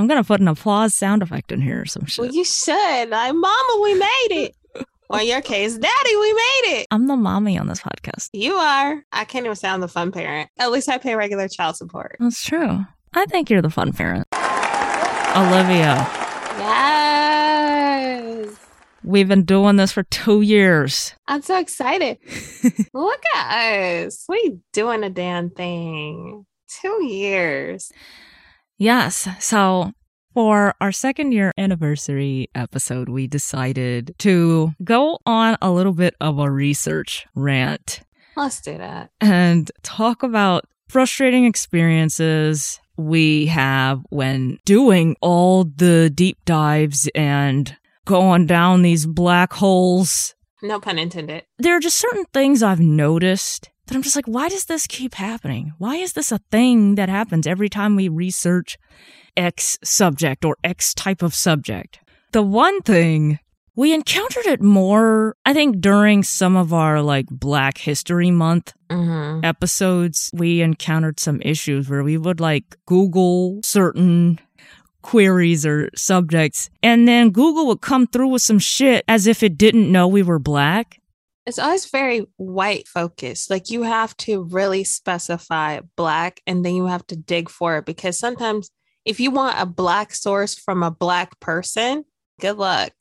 I'm 0.00 0.06
gonna 0.06 0.24
put 0.24 0.40
an 0.40 0.48
applause 0.48 0.94
sound 0.94 1.22
effect 1.22 1.52
in 1.52 1.60
here 1.60 1.82
or 1.82 1.84
some 1.86 2.06
shit. 2.06 2.22
Well, 2.24 2.32
you 2.34 2.42
should. 2.42 3.10
Like, 3.10 3.34
Mama, 3.34 3.80
we 3.82 3.92
made 3.94 4.28
it. 4.30 4.56
or 5.10 5.20
in 5.20 5.26
your 5.26 5.42
case, 5.42 5.76
Daddy, 5.76 6.16
we 6.16 6.32
made 6.32 6.62
it. 6.80 6.86
I'm 6.90 7.06
the 7.06 7.16
mommy 7.16 7.58
on 7.58 7.66
this 7.66 7.80
podcast. 7.80 8.30
You 8.32 8.54
are. 8.54 9.04
I 9.12 9.26
can't 9.26 9.44
even 9.44 9.56
sound 9.56 9.82
the 9.82 9.88
fun 9.88 10.10
parent. 10.10 10.48
At 10.58 10.70
least 10.70 10.88
I 10.88 10.96
pay 10.96 11.14
regular 11.16 11.48
child 11.48 11.76
support. 11.76 12.16
That's 12.18 12.42
true. 12.42 12.86
I 13.12 13.26
think 13.26 13.50
you're 13.50 13.60
the 13.60 13.68
fun 13.68 13.92
parent. 13.92 14.26
Olivia, 15.36 16.08
Yes. 16.58 18.56
we've 19.04 19.28
been 19.28 19.44
doing 19.44 19.76
this 19.76 19.92
for 19.92 20.02
two 20.04 20.40
years. 20.40 21.14
I'm 21.28 21.42
so 21.42 21.58
excited. 21.58 22.18
Look 22.94 23.20
at 23.36 24.06
us. 24.06 24.24
We 24.28 24.58
doing 24.72 25.04
a 25.04 25.10
damn 25.10 25.50
thing. 25.50 26.46
Two 26.80 27.04
years. 27.04 27.90
Yes. 28.80 29.28
So 29.40 29.92
for 30.32 30.74
our 30.80 30.90
second 30.90 31.32
year 31.32 31.52
anniversary 31.58 32.48
episode, 32.54 33.10
we 33.10 33.26
decided 33.26 34.14
to 34.20 34.72
go 34.82 35.18
on 35.26 35.58
a 35.60 35.70
little 35.70 35.92
bit 35.92 36.14
of 36.18 36.38
a 36.38 36.50
research 36.50 37.26
rant 37.34 38.00
Let's 38.36 38.62
do 38.62 38.78
that. 38.78 39.10
and 39.20 39.70
talk 39.82 40.22
about 40.22 40.64
frustrating 40.88 41.44
experiences 41.44 42.80
we 42.96 43.46
have 43.46 44.00
when 44.08 44.58
doing 44.64 45.14
all 45.20 45.64
the 45.64 46.08
deep 46.08 46.38
dives 46.46 47.06
and 47.14 47.76
going 48.06 48.46
down 48.46 48.80
these 48.80 49.04
black 49.04 49.52
holes. 49.52 50.34
No 50.62 50.80
pun 50.80 50.98
intended. 50.98 51.44
There 51.58 51.76
are 51.76 51.80
just 51.80 51.98
certain 51.98 52.24
things 52.32 52.62
I've 52.62 52.80
noticed 52.80 53.68
that 53.90 53.96
I'm 53.96 54.02
just 54.02 54.16
like, 54.16 54.26
why 54.26 54.48
does 54.48 54.64
this 54.66 54.86
keep 54.86 55.14
happening? 55.14 55.72
Why 55.78 55.96
is 55.96 56.12
this 56.14 56.30
a 56.32 56.38
thing 56.50 56.94
that 56.94 57.08
happens 57.08 57.46
every 57.46 57.68
time 57.68 57.96
we 57.96 58.08
research 58.08 58.78
X 59.36 59.78
subject 59.82 60.44
or 60.44 60.56
X 60.64 60.94
type 60.94 61.22
of 61.22 61.34
subject? 61.34 61.98
The 62.32 62.42
one 62.42 62.80
thing 62.82 63.40
we 63.74 63.92
encountered 63.92 64.46
it 64.46 64.60
more, 64.62 65.36
I 65.44 65.52
think, 65.52 65.80
during 65.80 66.22
some 66.22 66.54
of 66.56 66.72
our 66.72 67.02
like 67.02 67.26
Black 67.30 67.78
History 67.78 68.30
Month 68.30 68.72
Mm-hmm. 68.90 69.44
episodes, 69.44 70.30
we 70.34 70.62
encountered 70.62 71.20
some 71.20 71.40
issues 71.42 71.88
where 71.88 72.02
we 72.02 72.18
would 72.18 72.40
like 72.40 72.76
Google 72.86 73.60
certain 73.62 74.40
queries 75.02 75.64
or 75.64 75.90
subjects, 75.94 76.68
and 76.82 77.06
then 77.06 77.30
Google 77.30 77.66
would 77.68 77.80
come 77.80 78.08
through 78.08 78.28
with 78.28 78.42
some 78.42 78.58
shit 78.58 79.04
as 79.06 79.28
if 79.28 79.44
it 79.44 79.56
didn't 79.56 79.90
know 79.92 80.08
we 80.08 80.24
were 80.24 80.40
black. 80.40 81.00
It's 81.46 81.58
always 81.58 81.90
very 81.90 82.26
white 82.36 82.86
focused. 82.86 83.50
Like 83.50 83.70
you 83.70 83.82
have 83.82 84.16
to 84.18 84.42
really 84.42 84.84
specify 84.84 85.80
black 85.96 86.40
and 86.46 86.64
then 86.64 86.74
you 86.74 86.86
have 86.86 87.06
to 87.08 87.16
dig 87.16 87.48
for 87.48 87.78
it 87.78 87.86
because 87.86 88.18
sometimes 88.18 88.70
if 89.04 89.20
you 89.20 89.30
want 89.30 89.60
a 89.60 89.66
black 89.66 90.14
source 90.14 90.54
from 90.54 90.82
a 90.82 90.90
black 90.90 91.40
person, 91.40 92.04
good 92.40 92.58
luck 92.58 92.92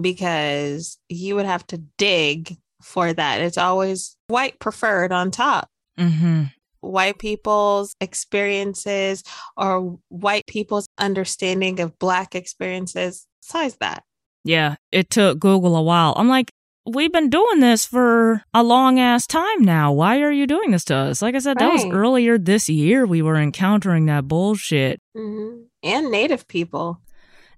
because 0.00 0.98
you 1.08 1.36
would 1.36 1.46
have 1.46 1.66
to 1.68 1.78
dig 1.96 2.56
for 2.82 3.12
that. 3.12 3.40
It's 3.40 3.58
always 3.58 4.16
white 4.26 4.58
preferred 4.58 5.12
on 5.12 5.30
top. 5.30 5.68
Mm-hmm. 5.98 6.44
White 6.80 7.18
people's 7.18 7.96
experiences 8.00 9.22
or 9.56 9.98
white 10.08 10.46
people's 10.46 10.86
understanding 10.98 11.80
of 11.80 11.98
black 11.98 12.34
experiences. 12.34 13.26
Size 13.40 13.76
that. 13.80 14.04
Yeah, 14.44 14.76
it 14.92 15.10
took 15.10 15.40
Google 15.40 15.74
a 15.76 15.82
while. 15.82 16.14
I'm 16.16 16.28
like, 16.28 16.50
we've 16.86 17.12
been 17.12 17.30
doing 17.30 17.60
this 17.60 17.84
for 17.84 18.42
a 18.54 18.62
long 18.62 18.98
ass 18.98 19.26
time 19.26 19.62
now. 19.62 19.92
Why 19.92 20.20
are 20.20 20.32
you 20.32 20.46
doing 20.46 20.70
this 20.70 20.84
to 20.84 20.94
us? 20.94 21.22
Like 21.22 21.34
I 21.34 21.38
said, 21.40 21.58
that 21.58 21.72
was 21.72 21.84
earlier 21.86 22.38
this 22.38 22.68
year 22.68 23.06
we 23.06 23.22
were 23.22 23.36
encountering 23.36 24.06
that 24.06 24.28
bullshit. 24.28 25.00
hmm 25.14 25.62
And 25.82 26.10
native 26.10 26.48
people. 26.48 27.00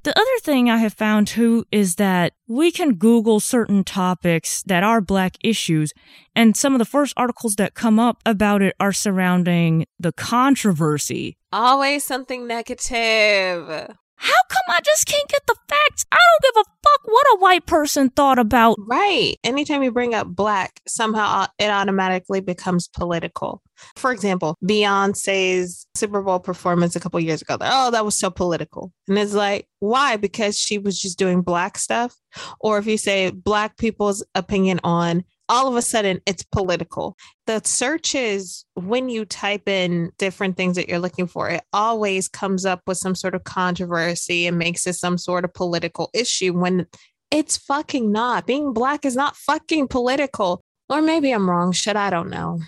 The 0.04 0.16
other 0.16 0.38
thing 0.42 0.70
I 0.70 0.78
have 0.78 0.94
found 0.94 1.26
too 1.26 1.66
is 1.72 1.96
that 1.96 2.32
we 2.46 2.70
can 2.70 2.94
Google 2.94 3.40
certain 3.40 3.82
topics 3.82 4.62
that 4.62 4.84
are 4.84 5.00
black 5.00 5.36
issues, 5.42 5.92
and 6.36 6.56
some 6.56 6.72
of 6.72 6.78
the 6.78 6.84
first 6.84 7.12
articles 7.16 7.56
that 7.56 7.74
come 7.74 7.98
up 7.98 8.22
about 8.24 8.62
it 8.62 8.74
are 8.78 8.92
surrounding 8.92 9.86
the 9.98 10.12
controversy. 10.12 11.36
Always 11.52 12.04
something 12.04 12.46
negative. 12.46 13.88
How 14.18 14.42
come 14.48 14.76
I 14.76 14.80
just 14.84 15.06
can't 15.06 15.28
get 15.28 15.46
the 15.46 15.54
facts? 15.68 16.04
I 16.10 16.16
don't 16.16 16.54
give 16.54 16.62
a 16.62 16.70
fuck 16.82 17.00
what 17.04 17.26
a 17.34 17.38
white 17.38 17.66
person 17.66 18.10
thought 18.10 18.38
about. 18.38 18.76
Right. 18.78 19.36
Anytime 19.44 19.82
you 19.82 19.92
bring 19.92 20.14
up 20.14 20.26
black, 20.26 20.80
somehow 20.86 21.46
it 21.58 21.70
automatically 21.70 22.40
becomes 22.40 22.88
political. 22.88 23.62
For 23.94 24.10
example, 24.10 24.56
Beyonce's 24.64 25.86
Super 25.94 26.20
Bowl 26.20 26.40
performance 26.40 26.96
a 26.96 27.00
couple 27.00 27.20
years 27.20 27.42
ago. 27.42 27.58
Oh, 27.60 27.92
that 27.92 28.04
was 28.04 28.18
so 28.18 28.28
political. 28.28 28.92
And 29.06 29.16
it's 29.16 29.34
like, 29.34 29.68
why? 29.78 30.16
Because 30.16 30.58
she 30.58 30.78
was 30.78 31.00
just 31.00 31.16
doing 31.18 31.42
black 31.42 31.78
stuff. 31.78 32.16
Or 32.60 32.78
if 32.78 32.86
you 32.86 32.98
say 32.98 33.30
black 33.30 33.76
people's 33.76 34.24
opinion 34.34 34.80
on, 34.82 35.24
all 35.48 35.68
of 35.68 35.76
a 35.76 35.82
sudden 35.82 36.20
it's 36.26 36.42
political. 36.42 37.16
The 37.46 37.60
searches, 37.64 38.64
when 38.74 39.08
you 39.08 39.24
type 39.24 39.68
in 39.68 40.12
different 40.18 40.56
things 40.56 40.76
that 40.76 40.88
you're 40.88 40.98
looking 40.98 41.26
for, 41.26 41.48
it 41.48 41.62
always 41.72 42.28
comes 42.28 42.66
up 42.66 42.82
with 42.86 42.98
some 42.98 43.14
sort 43.14 43.34
of 43.34 43.44
controversy 43.44 44.46
and 44.46 44.58
makes 44.58 44.86
it 44.86 44.94
some 44.94 45.18
sort 45.18 45.44
of 45.44 45.54
political 45.54 46.10
issue 46.12 46.52
when 46.52 46.86
it's 47.30 47.56
fucking 47.56 48.10
not. 48.12 48.46
Being 48.46 48.72
black 48.72 49.04
is 49.04 49.16
not 49.16 49.36
fucking 49.36 49.88
political. 49.88 50.62
Or 50.90 51.02
maybe 51.02 51.30
I'm 51.32 51.48
wrong. 51.48 51.72
Shit, 51.72 51.96
I 51.96 52.08
don't 52.08 52.30
know. 52.30 52.60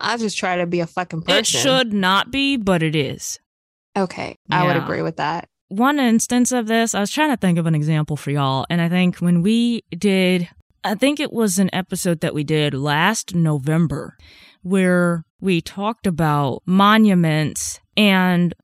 I 0.00 0.16
just 0.16 0.38
try 0.38 0.56
to 0.56 0.66
be 0.66 0.80
a 0.80 0.86
fucking 0.86 1.22
person. 1.22 1.38
It 1.38 1.46
should 1.46 1.92
not 1.92 2.30
be, 2.30 2.56
but 2.56 2.82
it 2.82 2.94
is. 2.96 3.38
Okay, 3.96 4.36
I 4.50 4.66
would 4.66 4.76
agree 4.76 5.02
with 5.02 5.16
that. 5.16 5.48
One 5.68 5.98
instance 5.98 6.52
of 6.52 6.66
this, 6.66 6.94
I 6.94 7.00
was 7.00 7.10
trying 7.10 7.30
to 7.30 7.36
think 7.36 7.58
of 7.58 7.66
an 7.66 7.74
example 7.74 8.16
for 8.16 8.30
y'all, 8.30 8.66
and 8.70 8.80
I 8.80 8.88
think 8.88 9.16
when 9.18 9.42
we 9.42 9.82
did, 9.90 10.48
I 10.86 10.94
think 10.94 11.18
it 11.18 11.32
was 11.32 11.58
an 11.58 11.68
episode 11.72 12.20
that 12.20 12.32
we 12.32 12.44
did 12.44 12.72
last 12.72 13.34
November 13.34 14.16
where 14.62 15.24
we 15.40 15.60
talked 15.60 16.06
about 16.06 16.62
monuments 16.64 17.80
and 17.96 18.54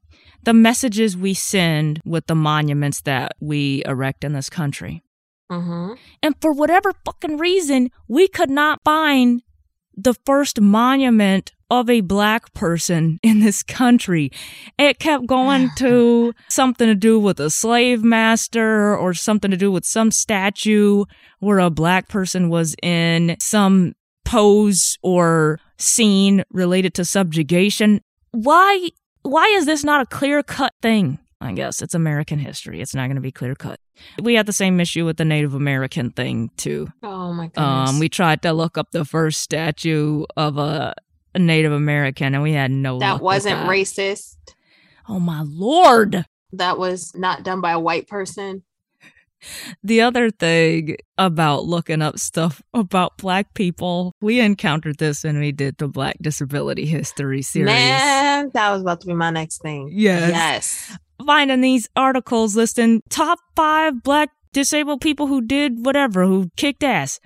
the 0.45 0.55
messages 0.55 1.17
we 1.17 1.35
send 1.35 2.01
with 2.05 2.29
the 2.29 2.37
monuments 2.37 3.01
that 3.03 3.33
we 3.41 3.83
erect 3.87 4.23
in 4.23 4.35
this 4.35 4.49
country. 4.49 5.03
Mm-hmm. 5.51 5.95
And 6.23 6.35
for 6.41 6.53
whatever 6.53 6.93
fucking 7.05 7.39
reason, 7.39 7.91
we 8.07 8.29
could 8.29 8.51
not 8.51 8.81
find 8.85 9.43
the 9.97 10.15
first 10.25 10.61
monument 10.61 11.51
of 11.73 11.89
a 11.89 12.03
black 12.03 12.53
person 12.53 13.19
in 13.23 13.41
this 13.41 13.63
country. 13.63 14.31
It 14.79 14.99
kept 14.99 15.27
going 15.27 15.71
to 15.77 16.35
something 16.49 16.87
to 16.87 16.95
do 16.95 17.19
with 17.19 17.41
a 17.41 17.49
slave 17.49 18.05
master 18.05 18.95
or 18.95 19.15
something 19.15 19.51
to 19.51 19.57
do 19.57 19.73
with 19.73 19.87
some 19.87 20.11
statue 20.11 21.07
where 21.41 21.59
a 21.59 21.71
black 21.71 22.09
person 22.09 22.51
was 22.51 22.77
in 22.83 23.37
some 23.41 23.95
pose 24.27 24.99
or 25.03 25.59
scene 25.79 26.45
related 26.53 26.93
to 26.95 27.07
subjugation. 27.07 28.03
Why 28.33 28.91
why 29.23 29.47
is 29.57 29.65
this 29.65 29.83
not 29.83 30.03
a 30.03 30.07
clear 30.07 30.43
cut 30.43 30.75
thing? 30.83 31.19
I 31.41 31.53
guess 31.53 31.83
it's 31.83 31.95
American 31.95 32.39
history. 32.39 32.81
It's 32.81 32.95
not 32.95 33.07
going 33.07 33.17
to 33.17 33.23
be 33.23 33.33
clear 33.33 33.55
cut. 33.55 33.81
We 34.23 34.35
had 34.35 34.47
the 34.47 34.53
same 34.53 34.79
issue 34.79 35.05
with 35.05 35.17
the 35.17 35.25
Native 35.25 35.55
American 35.55 36.11
thing 36.11 36.51
too. 36.57 36.89
Oh 37.03 37.33
my 37.33 37.47
goodness. 37.47 37.91
Um, 37.91 37.99
we 37.99 38.09
tried 38.09 38.43
to 38.43 38.53
look 38.53 38.77
up 38.77 38.93
the 38.93 39.05
first 39.05 39.41
statue 39.41 40.25
of 40.37 40.59
a, 40.59 40.95
a 41.35 41.39
Native 41.39 41.73
American, 41.73 42.35
and 42.35 42.43
we 42.43 42.53
had 42.53 42.71
no. 42.71 42.99
that 42.99 43.21
wasn't 43.21 43.61
that. 43.61 43.69
racist. 43.69 44.37
Oh 45.09 45.21
my 45.21 45.43
lord! 45.47 46.25
That 46.53 46.79
was 46.79 47.15
not 47.15 47.43
done 47.43 47.61
by 47.61 47.73
a 47.73 47.81
white 47.81 48.09
person. 48.09 48.63
The 49.83 50.03
other 50.03 50.31
thing 50.31 50.97
about 51.19 51.65
looking 51.65 52.01
up 52.01 52.19
stuff 52.19 52.63
about 52.73 53.17
Black 53.17 53.55
people, 53.55 54.15
we 54.21 54.41
encountered 54.41 54.99
this 54.99 55.25
when 55.25 55.39
we 55.41 55.51
did 55.51 55.79
the 55.79 55.89
Black 55.89 56.17
Disability 56.21 56.87
History 56.87 57.43
series. 57.43 57.67
Man, 57.67 58.51
that 58.55 58.71
was 58.71 58.83
about 58.83 59.01
to 59.01 59.09
be 59.09 59.15
my 59.15 59.31
next 59.31 59.61
thing. 59.61 59.89
Yes. 59.93 60.31
Yes. 60.31 60.99
Finding 61.27 61.61
these 61.61 61.89
articles 61.97 62.55
listing 62.57 63.03
top 63.09 63.39
five 63.57 64.03
Black 64.03 64.31
disabled 64.53 65.01
people 65.01 65.27
who 65.27 65.41
did 65.41 65.85
whatever, 65.85 66.25
who 66.25 66.51
kicked 66.57 66.85
ass. 66.85 67.19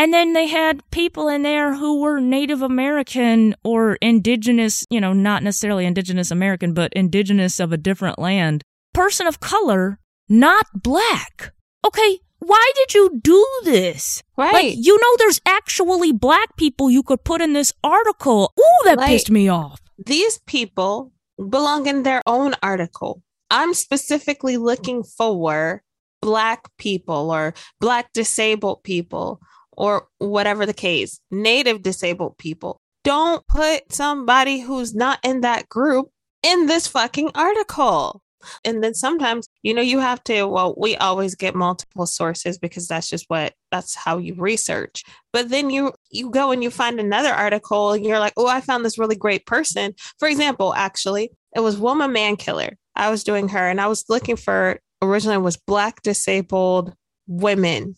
And 0.00 0.14
then 0.14 0.32
they 0.32 0.46
had 0.46 0.80
people 0.90 1.28
in 1.28 1.42
there 1.42 1.74
who 1.74 2.00
were 2.00 2.20
Native 2.22 2.62
American 2.62 3.54
or 3.62 3.96
indigenous, 4.00 4.82
you 4.88 4.98
know, 4.98 5.12
not 5.12 5.42
necessarily 5.42 5.84
indigenous 5.84 6.30
American, 6.30 6.72
but 6.72 6.90
indigenous 6.94 7.60
of 7.60 7.70
a 7.70 7.76
different 7.76 8.18
land. 8.18 8.62
Person 8.94 9.26
of 9.26 9.40
color, 9.40 9.98
not 10.26 10.64
black. 10.74 11.52
Okay, 11.86 12.20
why 12.38 12.72
did 12.76 12.94
you 12.94 13.20
do 13.22 13.46
this? 13.64 14.22
Right. 14.38 14.54
Like, 14.54 14.74
you 14.78 14.96
know, 14.96 15.16
there's 15.18 15.42
actually 15.44 16.12
black 16.12 16.56
people 16.56 16.90
you 16.90 17.02
could 17.02 17.22
put 17.22 17.42
in 17.42 17.52
this 17.52 17.70
article. 17.84 18.54
Ooh, 18.58 18.84
that 18.86 18.96
Like- 18.96 19.08
pissed 19.08 19.30
me 19.30 19.48
off. 19.48 19.82
These 19.98 20.38
people 20.46 21.12
belong 21.50 21.86
in 21.86 22.04
their 22.04 22.22
own 22.26 22.54
article. 22.62 23.22
I'm 23.50 23.74
specifically 23.74 24.56
looking 24.56 25.02
for 25.02 25.82
black 26.22 26.70
people 26.78 27.30
or 27.30 27.52
black 27.80 28.14
disabled 28.14 28.82
people 28.82 29.40
or 29.80 30.06
whatever 30.18 30.66
the 30.66 30.74
case, 30.74 31.18
native 31.30 31.80
disabled 31.80 32.36
people. 32.36 32.78
Don't 33.02 33.46
put 33.46 33.90
somebody 33.90 34.60
who's 34.60 34.94
not 34.94 35.18
in 35.24 35.40
that 35.40 35.70
group 35.70 36.10
in 36.42 36.66
this 36.66 36.86
fucking 36.86 37.30
article. 37.34 38.20
And 38.62 38.84
then 38.84 38.92
sometimes, 38.92 39.48
you 39.62 39.72
know, 39.72 39.80
you 39.80 39.98
have 39.98 40.22
to, 40.24 40.44
well, 40.44 40.74
we 40.76 40.96
always 40.96 41.34
get 41.34 41.54
multiple 41.54 42.04
sources 42.04 42.58
because 42.58 42.88
that's 42.88 43.08
just 43.08 43.24
what 43.28 43.54
that's 43.70 43.94
how 43.94 44.18
you 44.18 44.34
research. 44.34 45.02
But 45.32 45.48
then 45.48 45.70
you 45.70 45.94
you 46.10 46.30
go 46.30 46.50
and 46.50 46.62
you 46.62 46.70
find 46.70 47.00
another 47.00 47.32
article 47.32 47.92
and 47.92 48.04
you're 48.04 48.18
like, 48.18 48.34
"Oh, 48.36 48.48
I 48.48 48.60
found 48.60 48.84
this 48.84 48.98
really 48.98 49.16
great 49.16 49.46
person." 49.46 49.94
For 50.18 50.28
example, 50.28 50.74
actually, 50.74 51.30
it 51.56 51.60
was 51.60 51.78
Wilma 51.78 52.08
Mankiller. 52.08 52.72
I 52.96 53.10
was 53.10 53.24
doing 53.24 53.48
her 53.48 53.68
and 53.68 53.80
I 53.80 53.86
was 53.86 54.04
looking 54.10 54.36
for 54.36 54.78
originally 55.00 55.38
was 55.38 55.56
black 55.56 56.02
disabled 56.02 56.94
women. 57.26 57.96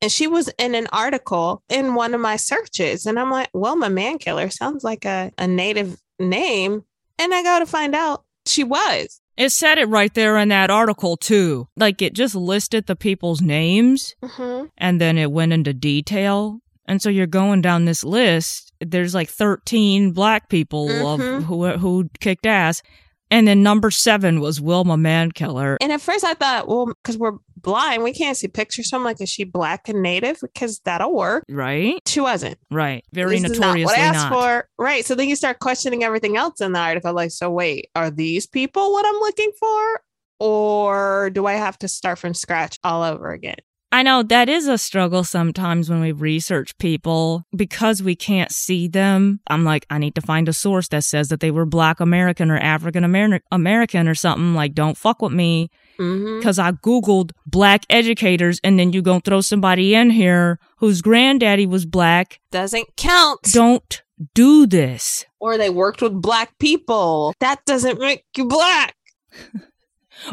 And 0.00 0.12
she 0.12 0.26
was 0.28 0.48
in 0.58 0.74
an 0.74 0.86
article 0.92 1.62
in 1.68 1.94
one 1.94 2.14
of 2.14 2.20
my 2.20 2.36
searches. 2.36 3.04
And 3.06 3.18
I'm 3.18 3.30
like, 3.30 3.48
Wilma 3.52 3.88
Mankiller 3.88 4.52
sounds 4.52 4.84
like 4.84 5.04
a, 5.04 5.32
a 5.38 5.46
native 5.48 6.00
name. 6.20 6.84
And 7.18 7.34
I 7.34 7.42
go 7.42 7.58
to 7.58 7.66
find 7.66 7.94
out 7.94 8.24
she 8.46 8.62
was. 8.62 9.20
It 9.36 9.50
said 9.50 9.78
it 9.78 9.88
right 9.88 10.12
there 10.14 10.36
in 10.38 10.48
that 10.50 10.70
article, 10.70 11.16
too. 11.16 11.68
Like 11.76 12.00
it 12.02 12.12
just 12.12 12.34
listed 12.34 12.86
the 12.86 12.96
people's 12.96 13.40
names 13.40 14.14
Mm-hmm. 14.22 14.66
and 14.78 15.00
then 15.00 15.18
it 15.18 15.30
went 15.32 15.52
into 15.52 15.72
detail. 15.74 16.60
And 16.86 17.02
so 17.02 17.10
you're 17.10 17.26
going 17.26 17.60
down 17.60 17.84
this 17.84 18.02
list. 18.04 18.72
There's 18.80 19.14
like 19.14 19.28
13 19.28 20.12
black 20.12 20.48
people 20.48 20.88
Mhm. 20.88 21.38
of 21.38 21.44
who, 21.44 21.66
who 21.72 22.08
kicked 22.20 22.46
ass. 22.46 22.82
And 23.30 23.46
then 23.46 23.62
number 23.62 23.90
seven 23.90 24.40
was 24.40 24.60
Wilma 24.60 24.96
Mankiller. 24.96 25.76
And 25.82 25.92
at 25.92 26.00
first 26.00 26.24
I 26.24 26.32
thought, 26.34 26.66
well, 26.66 26.86
because 26.86 27.18
we're 27.18 27.36
blind, 27.62 28.02
we 28.02 28.12
can't 28.12 28.36
see 28.36 28.48
pictures. 28.48 28.90
So 28.90 28.96
I'm 28.96 29.04
like, 29.04 29.20
is 29.20 29.28
she 29.28 29.44
black 29.44 29.88
and 29.88 30.02
native? 30.02 30.38
Because 30.40 30.80
that'll 30.80 31.14
work. 31.14 31.44
Right? 31.48 32.00
She 32.06 32.20
wasn't. 32.20 32.58
Right. 32.70 33.04
Very 33.12 33.38
this 33.38 33.52
is 33.52 33.60
not 33.60 33.78
what 33.78 33.98
I 33.98 34.00
asked 34.00 34.30
not. 34.30 34.32
for. 34.32 34.68
Right. 34.78 35.04
So 35.04 35.14
then 35.14 35.28
you 35.28 35.36
start 35.36 35.58
questioning 35.58 36.04
everything 36.04 36.36
else 36.36 36.60
in 36.60 36.72
the 36.72 36.78
article. 36.78 37.12
Like, 37.12 37.30
so 37.30 37.50
wait, 37.50 37.88
are 37.94 38.10
these 38.10 38.46
people 38.46 38.92
what 38.92 39.06
I'm 39.06 39.20
looking 39.20 39.52
for? 39.58 40.00
Or 40.40 41.30
do 41.30 41.46
I 41.46 41.54
have 41.54 41.78
to 41.80 41.88
start 41.88 42.18
from 42.18 42.32
scratch 42.32 42.78
all 42.84 43.02
over 43.02 43.32
again? 43.32 43.56
I 43.90 44.02
know 44.02 44.22
that 44.22 44.48
is 44.50 44.68
a 44.68 44.76
struggle 44.76 45.24
sometimes 45.24 45.88
when 45.88 46.00
we 46.00 46.12
research 46.12 46.76
people 46.78 47.44
because 47.56 48.02
we 48.02 48.14
can't 48.14 48.52
see 48.52 48.86
them. 48.86 49.40
I'm 49.46 49.64
like, 49.64 49.86
I 49.88 49.96
need 49.98 50.14
to 50.16 50.20
find 50.20 50.46
a 50.48 50.52
source 50.52 50.88
that 50.88 51.04
says 51.04 51.28
that 51.28 51.40
they 51.40 51.50
were 51.50 51.64
Black 51.64 51.98
American 51.98 52.50
or 52.50 52.58
African 52.58 53.02
American 53.50 54.06
or 54.08 54.14
something. 54.14 54.54
Like, 54.54 54.74
don't 54.74 54.96
fuck 54.98 55.22
with 55.22 55.32
me 55.32 55.70
Mm-hmm. 55.98 56.38
because 56.38 56.60
I 56.60 56.70
Googled 56.70 57.32
black 57.44 57.82
educators 57.90 58.60
and 58.62 58.78
then 58.78 58.92
you 58.92 59.02
gonna 59.02 59.18
throw 59.20 59.40
somebody 59.40 59.96
in 59.96 60.10
here 60.10 60.60
whose 60.76 61.02
granddaddy 61.02 61.66
was 61.66 61.86
black. 61.86 62.38
Doesn't 62.52 62.86
count. 62.96 63.40
Don't 63.52 64.02
do 64.32 64.64
this. 64.64 65.24
Or 65.40 65.58
they 65.58 65.70
worked 65.70 66.00
with 66.00 66.22
black 66.22 66.56
people. 66.60 67.34
That 67.40 67.64
doesn't 67.64 67.98
make 67.98 68.24
you 68.36 68.44
black. 68.46 68.94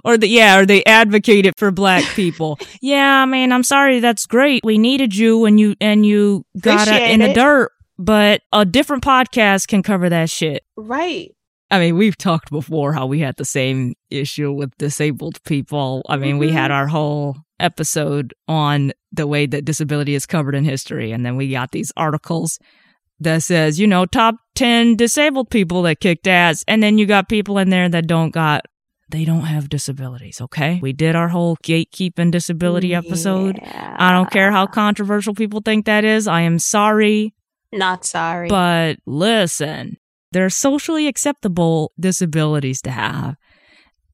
Or 0.03 0.17
the, 0.17 0.27
yeah, 0.27 0.59
or 0.59 0.65
they 0.65 0.83
advocated 0.85 1.53
for 1.57 1.71
black 1.71 2.03
people. 2.15 2.59
yeah, 2.81 3.21
I 3.21 3.25
mean, 3.25 3.51
I'm 3.51 3.63
sorry, 3.63 3.99
that's 3.99 4.25
great. 4.25 4.63
We 4.63 4.77
needed 4.77 5.15
you 5.15 5.45
and 5.45 5.59
you, 5.59 5.75
and 5.79 6.05
you 6.05 6.45
got 6.59 6.87
it 6.87 7.11
in 7.11 7.19
the 7.19 7.33
dirt, 7.33 7.71
but 7.97 8.41
a 8.51 8.65
different 8.65 9.03
podcast 9.03 9.67
can 9.67 9.83
cover 9.83 10.09
that 10.09 10.29
shit. 10.29 10.63
Right. 10.75 11.31
I 11.71 11.79
mean, 11.79 11.97
we've 11.97 12.17
talked 12.17 12.51
before 12.51 12.93
how 12.93 13.07
we 13.07 13.19
had 13.19 13.35
the 13.37 13.45
same 13.45 13.95
issue 14.09 14.51
with 14.51 14.77
disabled 14.77 15.41
people. 15.43 16.03
I 16.07 16.17
mean, 16.17 16.37
we 16.37 16.51
had 16.51 16.69
mm-hmm. 16.69 16.77
our 16.77 16.87
whole 16.87 17.37
episode 17.59 18.33
on 18.47 18.91
the 19.11 19.25
way 19.25 19.45
that 19.45 19.65
disability 19.65 20.13
is 20.13 20.25
covered 20.25 20.55
in 20.55 20.63
history. 20.63 21.11
And 21.11 21.25
then 21.25 21.35
we 21.35 21.49
got 21.49 21.71
these 21.71 21.91
articles 21.97 22.59
that 23.19 23.43
says, 23.43 23.79
you 23.79 23.87
know, 23.87 24.05
top 24.05 24.35
10 24.55 24.95
disabled 24.95 25.49
people 25.49 25.81
that 25.83 25.99
kicked 25.99 26.27
ass. 26.27 26.63
And 26.67 26.83
then 26.83 26.97
you 26.97 27.05
got 27.05 27.29
people 27.29 27.57
in 27.57 27.69
there 27.69 27.89
that 27.89 28.07
don't 28.07 28.31
got, 28.31 28.65
they 29.15 29.23
don't 29.23 29.45
have 29.45 29.69
disabilities. 29.69 30.41
Okay. 30.41 30.77
We 30.81 30.91
did 30.91 31.15
our 31.15 31.29
whole 31.29 31.55
gatekeeping 31.63 32.31
disability 32.31 32.93
episode. 32.93 33.57
I 33.63 34.11
don't 34.11 34.29
care 34.29 34.51
how 34.51 34.67
controversial 34.67 35.33
people 35.33 35.61
think 35.63 35.85
that 35.85 36.03
is. 36.03 36.27
I 36.27 36.41
am 36.41 36.59
sorry. 36.59 37.33
Not 37.71 38.03
sorry. 38.03 38.49
But 38.49 38.97
listen, 39.05 39.97
they're 40.33 40.49
socially 40.49 41.07
acceptable 41.07 41.93
disabilities 41.97 42.81
to 42.81 42.91
have. 42.91 43.37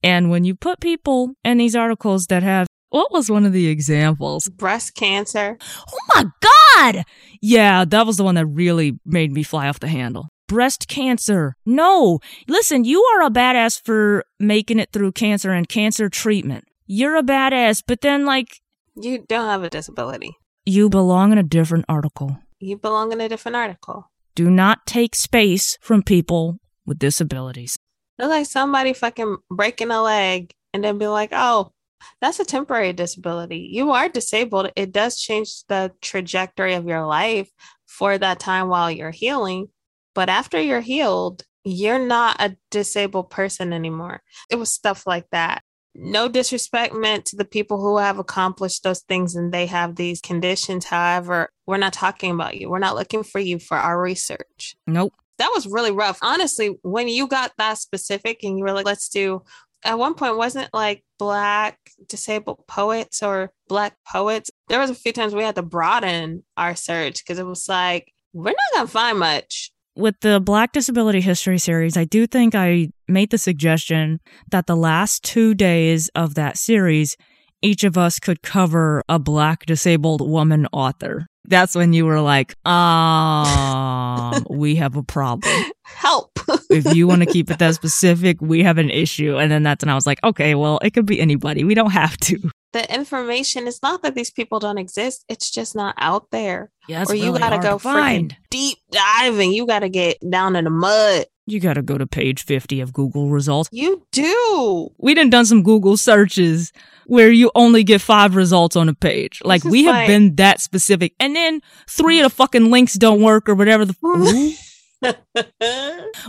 And 0.03 0.29
when 0.29 0.43
you 0.43 0.53
put 0.53 0.79
people 0.79 1.33
in 1.43 1.57
these 1.57 1.75
articles 1.75 2.27
that 2.27 2.43
have, 2.43 2.67
what 2.89 3.11
was 3.11 3.31
one 3.31 3.45
of 3.45 3.53
the 3.53 3.67
examples? 3.67 4.47
breast 4.49 4.93
cancer. 4.93 5.57
Oh 5.91 5.97
my 6.13 6.25
God! 6.41 7.03
Yeah, 7.41 7.85
that 7.85 8.05
was 8.05 8.17
the 8.17 8.23
one 8.23 8.35
that 8.35 8.45
really 8.45 8.99
made 9.05 9.31
me 9.31 9.41
fly 9.43 9.67
off 9.67 9.79
the 9.79 9.87
handle. 9.87 10.27
Breast 10.51 10.89
cancer. 10.89 11.55
No. 11.65 12.19
Listen, 12.45 12.83
you 12.83 13.01
are 13.03 13.21
a 13.25 13.29
badass 13.29 13.81
for 13.81 14.25
making 14.37 14.79
it 14.79 14.89
through 14.91 15.13
cancer 15.13 15.53
and 15.53 15.69
cancer 15.69 16.09
treatment. 16.09 16.65
You're 16.87 17.15
a 17.15 17.23
badass, 17.23 17.81
but 17.87 18.01
then, 18.01 18.25
like, 18.25 18.59
You 19.01 19.23
don't 19.29 19.47
have 19.47 19.63
a 19.63 19.69
disability. 19.69 20.35
you 20.65 20.89
belong 20.89 21.31
in 21.31 21.37
a 21.37 21.43
different 21.43 21.85
article. 21.87 22.37
You 22.59 22.75
belong 22.77 23.13
in 23.13 23.21
a 23.21 23.29
different 23.29 23.55
article. 23.55 24.11
Do 24.35 24.49
not 24.51 24.85
take 24.85 25.15
space 25.15 25.77
from 25.79 26.03
people 26.03 26.59
with 26.85 26.99
disabilities. 26.99 27.79
Look 28.19 28.29
like 28.29 28.45
somebody 28.45 28.91
fucking 28.91 29.37
breaking 29.49 29.89
a 29.91 30.01
leg 30.01 30.51
and 30.73 30.83
then 30.83 30.97
be 30.97 31.07
like, 31.07 31.29
oh, 31.31 31.71
that's 32.19 32.41
a 32.41 32.45
temporary 32.45 32.91
disability. 32.91 33.69
You 33.71 33.91
are 33.91 34.09
disabled. 34.09 34.69
It 34.75 34.91
does 34.91 35.17
change 35.17 35.63
the 35.69 35.93
trajectory 36.01 36.73
of 36.73 36.87
your 36.87 37.05
life 37.07 37.49
for 37.85 38.17
that 38.17 38.41
time 38.41 38.67
while 38.67 38.91
you're 38.91 39.11
healing. 39.11 39.69
But 40.13 40.29
after 40.29 40.59
you're 40.61 40.81
healed, 40.81 41.43
you're 41.63 41.99
not 42.05 42.37
a 42.39 42.57
disabled 42.69 43.29
person 43.29 43.71
anymore. 43.73 44.21
It 44.49 44.55
was 44.57 44.69
stuff 44.71 45.05
like 45.05 45.27
that. 45.31 45.63
No 45.93 46.27
disrespect 46.29 46.93
meant 46.93 47.25
to 47.25 47.35
the 47.35 47.45
people 47.45 47.79
who 47.79 47.97
have 47.97 48.17
accomplished 48.17 48.83
those 48.83 49.01
things 49.01 49.35
and 49.35 49.51
they 49.53 49.65
have 49.65 49.95
these 49.95 50.21
conditions. 50.21 50.85
However, 50.85 51.49
we're 51.65 51.77
not 51.77 51.93
talking 51.93 52.31
about 52.31 52.57
you. 52.57 52.69
We're 52.69 52.79
not 52.79 52.95
looking 52.95 53.23
for 53.23 53.39
you 53.39 53.59
for 53.59 53.77
our 53.77 54.01
research 54.01 54.75
Nope. 54.87 55.13
that 55.37 55.51
was 55.53 55.67
really 55.67 55.91
rough. 55.91 56.17
Honestly, 56.21 56.77
when 56.81 57.07
you 57.09 57.27
got 57.27 57.51
that 57.57 57.77
specific 57.77 58.43
and 58.43 58.57
you 58.57 58.63
were 58.63 58.71
like, 58.71 58.85
let's 58.85 59.09
do, 59.09 59.43
at 59.83 59.97
one 59.99 60.13
point, 60.13 60.37
wasn't 60.37 60.65
it 60.65 60.71
like 60.73 61.03
black 61.19 61.77
disabled 62.07 62.63
poets 62.67 63.21
or 63.21 63.51
black 63.67 63.95
poets? 64.07 64.49
There 64.69 64.79
was 64.79 64.91
a 64.91 64.95
few 64.95 65.11
times 65.11 65.35
we 65.35 65.43
had 65.43 65.55
to 65.55 65.61
broaden 65.61 66.43
our 66.55 66.75
search 66.75 67.23
because 67.23 67.37
it 67.39 67.45
was 67.45 67.67
like, 67.67 68.13
we're 68.33 68.51
not 68.51 68.73
going 68.73 68.85
to 68.87 68.91
find 68.91 69.19
much. 69.19 69.70
With 69.95 70.19
the 70.21 70.39
Black 70.39 70.71
Disability 70.71 71.21
History 71.21 71.57
series, 71.57 71.97
I 71.97 72.05
do 72.05 72.27
think 72.27 72.55
I 72.55 72.89
made 73.07 73.31
the 73.31 73.37
suggestion 73.37 74.19
that 74.49 74.67
the 74.67 74.75
last 74.75 75.23
two 75.23 75.53
days 75.53 76.09
of 76.15 76.35
that 76.35 76.57
series, 76.57 77.17
each 77.61 77.83
of 77.83 77.97
us 77.97 78.19
could 78.19 78.41
cover 78.41 79.03
a 79.09 79.19
Black 79.19 79.65
disabled 79.65 80.27
woman 80.27 80.67
author. 80.71 81.27
That's 81.45 81.75
when 81.75 81.93
you 81.93 82.05
were 82.05 82.21
like, 82.21 82.55
um, 82.65 84.45
we 84.49 84.75
have 84.75 84.95
a 84.95 85.03
problem. 85.03 85.53
Help. 85.83 86.39
If 86.71 86.95
you 86.95 87.07
want 87.07 87.21
to 87.21 87.25
keep 87.25 87.51
it 87.51 87.59
that 87.59 87.75
specific, 87.75 88.41
we 88.41 88.63
have 88.63 88.77
an 88.77 88.89
issue. 88.89 89.37
And 89.37 89.51
then 89.51 89.63
that's 89.63 89.83
when 89.83 89.89
I 89.89 89.95
was 89.95 90.07
like, 90.07 90.23
okay, 90.23 90.55
well, 90.55 90.79
it 90.81 90.91
could 90.91 91.05
be 91.05 91.19
anybody. 91.19 91.63
We 91.63 91.73
don't 91.73 91.91
have 91.91 92.17
to. 92.17 92.39
the 92.73 92.93
information 92.93 93.67
is 93.67 93.81
not 93.83 94.01
that 94.03 94.15
these 94.15 94.31
people 94.31 94.59
don't 94.59 94.77
exist, 94.77 95.25
it's 95.27 95.51
just 95.51 95.75
not 95.75 95.95
out 95.97 96.31
there. 96.31 96.71
Yeah, 96.87 97.05
or 97.07 97.15
you 97.15 97.37
got 97.37 97.49
to 97.49 97.59
go 97.59 97.77
find. 97.77 98.35
deep 98.49 98.77
diving. 98.91 99.51
You 99.53 99.65
got 99.67 99.79
to 99.79 99.89
get 99.89 100.17
down 100.29 100.55
in 100.55 100.63
the 100.63 100.69
mud. 100.69 101.25
You 101.47 101.59
got 101.59 101.73
to 101.73 101.81
go 101.81 101.97
to 101.97 102.07
page 102.07 102.43
50 102.43 102.81
of 102.81 102.93
Google 102.93 103.29
results. 103.29 103.67
You 103.73 104.05
do. 104.11 104.89
we 104.97 105.13
done 105.13 105.29
done 105.29 105.45
some 105.45 105.63
Google 105.63 105.97
searches 105.97 106.71
where 107.07 107.29
you 107.31 107.51
only 107.55 107.83
get 107.83 107.99
five 107.99 108.35
results 108.35 108.75
on 108.75 108.87
a 108.87 108.93
page. 108.93 109.41
Like 109.43 109.63
we 109.63 109.83
have 109.85 109.95
like- 109.95 110.07
been 110.07 110.35
that 110.35 110.61
specific. 110.61 111.13
And 111.19 111.35
then 111.35 111.61
three 111.89 112.19
of 112.19 112.23
the 112.23 112.29
fucking 112.29 112.71
links 112.71 112.93
don't 112.93 113.21
work 113.21 113.49
or 113.49 113.55
whatever 113.55 113.85
the. 113.85 114.57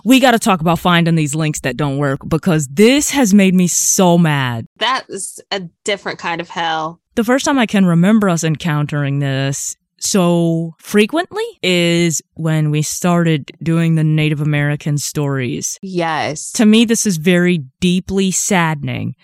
We 0.05 0.21
got 0.21 0.33
to 0.33 0.38
talk 0.38 0.61
about 0.61 0.79
finding 0.79 1.14
these 1.14 1.35
links 1.35 1.61
that 1.61 1.76
don't 1.76 1.99
work 1.99 2.21
because 2.26 2.69
this 2.69 3.11
has 3.11 3.35
made 3.35 3.55
me 3.55 3.67
so 3.67 4.19
mad. 4.19 4.67
that 4.79 5.05
is 5.09 5.41
a 5.50 5.61
different 5.85 6.19
kind 6.19 6.41
of 6.41 6.49
hell. 6.49 7.00
The 7.14 7.25
first 7.25 7.45
time 7.45 7.59
I 7.59 7.67
can 7.67 7.85
remember 7.85 8.29
us 8.29 8.43
encountering 8.45 9.19
this 9.19 9.76
so 10.00 10.75
frequently 10.79 11.45
is 11.62 12.23
when 12.35 12.71
we 12.71 12.83
started 12.83 13.50
doing 13.62 13.95
the 13.95 14.05
Native 14.05 14.41
American 14.41 14.99
stories. 14.99 15.79
Yes. 15.83 16.50
To 16.52 16.67
me, 16.67 16.85
this 16.85 17.07
is 17.07 17.19
very 17.19 17.59
deeply 17.81 18.31
saddening. 18.31 19.14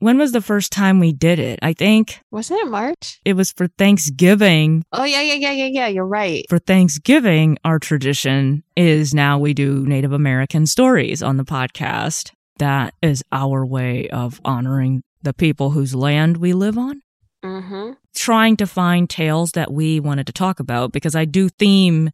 When 0.00 0.16
was 0.16 0.30
the 0.32 0.40
first 0.40 0.70
time 0.70 1.00
we 1.00 1.12
did 1.12 1.38
it? 1.40 1.58
I 1.60 1.72
think 1.72 2.20
Wasn't 2.30 2.60
it 2.60 2.68
March? 2.68 3.20
it 3.24 3.34
was 3.34 3.50
for 3.52 3.66
Thanksgiving. 3.66 4.84
Oh 4.92 5.04
yeah, 5.04 5.20
yeah, 5.22 5.34
yeah, 5.34 5.52
yeah, 5.52 5.66
yeah. 5.66 5.86
You're 5.88 6.06
right. 6.06 6.44
For 6.48 6.58
Thanksgiving, 6.60 7.58
our 7.64 7.78
tradition 7.80 8.62
is 8.76 9.12
now 9.12 9.38
we 9.38 9.54
do 9.54 9.84
Native 9.86 10.12
American 10.12 10.66
stories 10.66 11.22
on 11.22 11.36
the 11.36 11.44
podcast. 11.44 12.30
That 12.58 12.94
is 13.02 13.24
our 13.32 13.66
way 13.66 14.08
of 14.10 14.40
honoring 14.44 15.02
the 15.22 15.34
people 15.34 15.70
whose 15.70 15.94
land 15.94 16.36
we 16.36 16.52
live 16.52 16.78
on. 16.78 17.02
Mm-hmm. 17.44 17.92
Trying 18.14 18.56
to 18.58 18.66
find 18.66 19.10
tales 19.10 19.52
that 19.52 19.72
we 19.72 20.00
wanted 20.00 20.26
to 20.28 20.32
talk 20.32 20.60
about 20.60 20.92
because 20.92 21.14
I 21.16 21.24
do 21.24 21.48
theme 21.48 22.10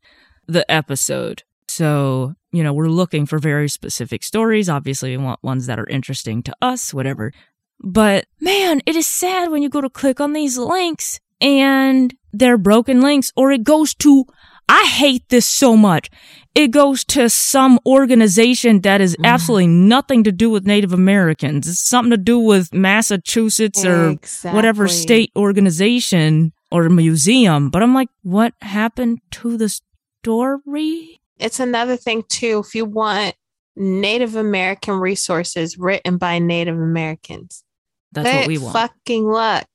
the 0.47 0.71
episode. 0.71 1.43
So, 1.69 2.35
you 2.53 2.63
know, 2.63 2.73
we're 2.73 2.89
looking 2.89 3.27
for 3.27 3.39
very 3.39 3.69
specific 3.69 4.23
stories. 4.23 4.69
Obviously, 4.69 5.17
we 5.17 5.23
want 5.23 5.43
ones 5.43 5.67
that 5.67 5.79
are 5.79 5.89
interesting 5.89 6.43
to 6.45 6.55
us, 6.63 6.93
whatever. 6.95 7.33
But 7.81 8.27
man, 8.41 8.81
it 8.87 8.97
is 8.97 9.07
sad 9.07 9.51
when 9.51 9.63
you 9.63 9.69
go 9.69 9.81
to 9.81 9.91
click 9.91 10.21
on 10.21 10.33
these 10.33 10.57
links 10.59 11.21
and 11.41 12.15
they're 12.33 12.59
broken 12.59 13.01
links 13.01 13.33
or 13.37 13.53
it 13.53 13.63
goes 13.65 13.95
to, 13.97 14.25
I 14.69 14.85
hate 14.85 15.29
this 15.29 15.45
so 15.47 15.77
much. 15.77 16.09
It 16.55 16.69
goes 16.71 17.05
to 17.07 17.29
some 17.29 17.79
organization 17.85 18.81
that 18.83 19.01
is 19.01 19.17
Mm. 19.17 19.25
absolutely 19.27 19.67
nothing 19.67 20.25
to 20.25 20.33
do 20.33 20.49
with 20.49 20.65
Native 20.67 20.93
Americans. 20.93 21.69
It's 21.69 21.81
something 21.81 22.11
to 22.13 22.17
do 22.17 22.39
with 22.39 22.73
Massachusetts 22.73 23.85
or 23.85 24.17
whatever 24.53 24.89
state 24.89 25.31
organization 25.37 26.53
or 26.71 26.89
museum. 26.89 27.71
But 27.71 27.83
I'm 27.83 27.93
like, 27.93 28.09
what 28.23 28.55
happened 28.63 29.19
to 29.33 29.57
the 29.57 29.69
story? 30.23 31.21
It's 31.39 31.61
another 31.61 31.97
thing 31.97 32.23
too. 32.29 32.63
If 32.67 32.75
you 32.75 32.85
want 32.85 33.35
Native 33.77 34.37
American 34.37 34.95
resources 34.95 35.79
written 35.79 36.17
by 36.17 36.39
Native 36.39 36.77
Americans, 36.77 37.65
That's 38.13 38.33
what 38.33 38.47
we 38.47 38.59
want. 38.59 38.75
Fucking 38.75 39.25
luck. 39.27 39.69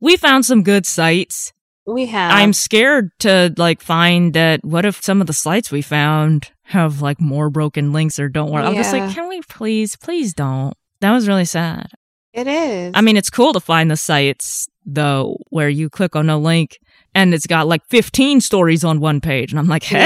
we 0.00 0.16
found 0.16 0.44
some 0.44 0.62
good 0.62 0.86
sites. 0.86 1.52
We 1.86 2.06
have. 2.06 2.32
I'm 2.32 2.52
scared 2.52 3.10
to 3.20 3.54
like 3.56 3.80
find 3.80 4.34
that 4.34 4.64
what 4.64 4.84
if 4.84 5.02
some 5.02 5.20
of 5.20 5.28
the 5.28 5.32
sites 5.32 5.70
we 5.70 5.82
found 5.82 6.50
have 6.64 7.00
like 7.00 7.20
more 7.20 7.48
broken 7.48 7.92
links 7.92 8.18
or 8.18 8.28
don't 8.28 8.50
work. 8.50 8.64
I'm 8.64 8.74
just 8.74 8.92
like, 8.92 9.14
can 9.14 9.28
we 9.28 9.40
please, 9.42 9.94
please 9.96 10.34
don't. 10.34 10.74
That 11.00 11.12
was 11.12 11.28
really 11.28 11.44
sad. 11.44 11.88
It 12.32 12.48
is. 12.48 12.92
I 12.94 13.02
mean, 13.02 13.16
it's 13.16 13.30
cool 13.30 13.52
to 13.52 13.60
find 13.60 13.90
the 13.90 13.96
sites 13.96 14.66
though 14.84 15.38
where 15.50 15.68
you 15.68 15.88
click 15.88 16.16
on 16.16 16.28
a 16.28 16.36
link 16.38 16.78
and 17.16 17.32
it's 17.34 17.46
got 17.46 17.66
like 17.66 17.82
15 17.88 18.40
stories 18.42 18.84
on 18.84 19.00
one 19.00 19.20
page, 19.20 19.50
and 19.50 19.58
I'm 19.58 19.66
like, 19.68 19.82
hey, 19.82 19.96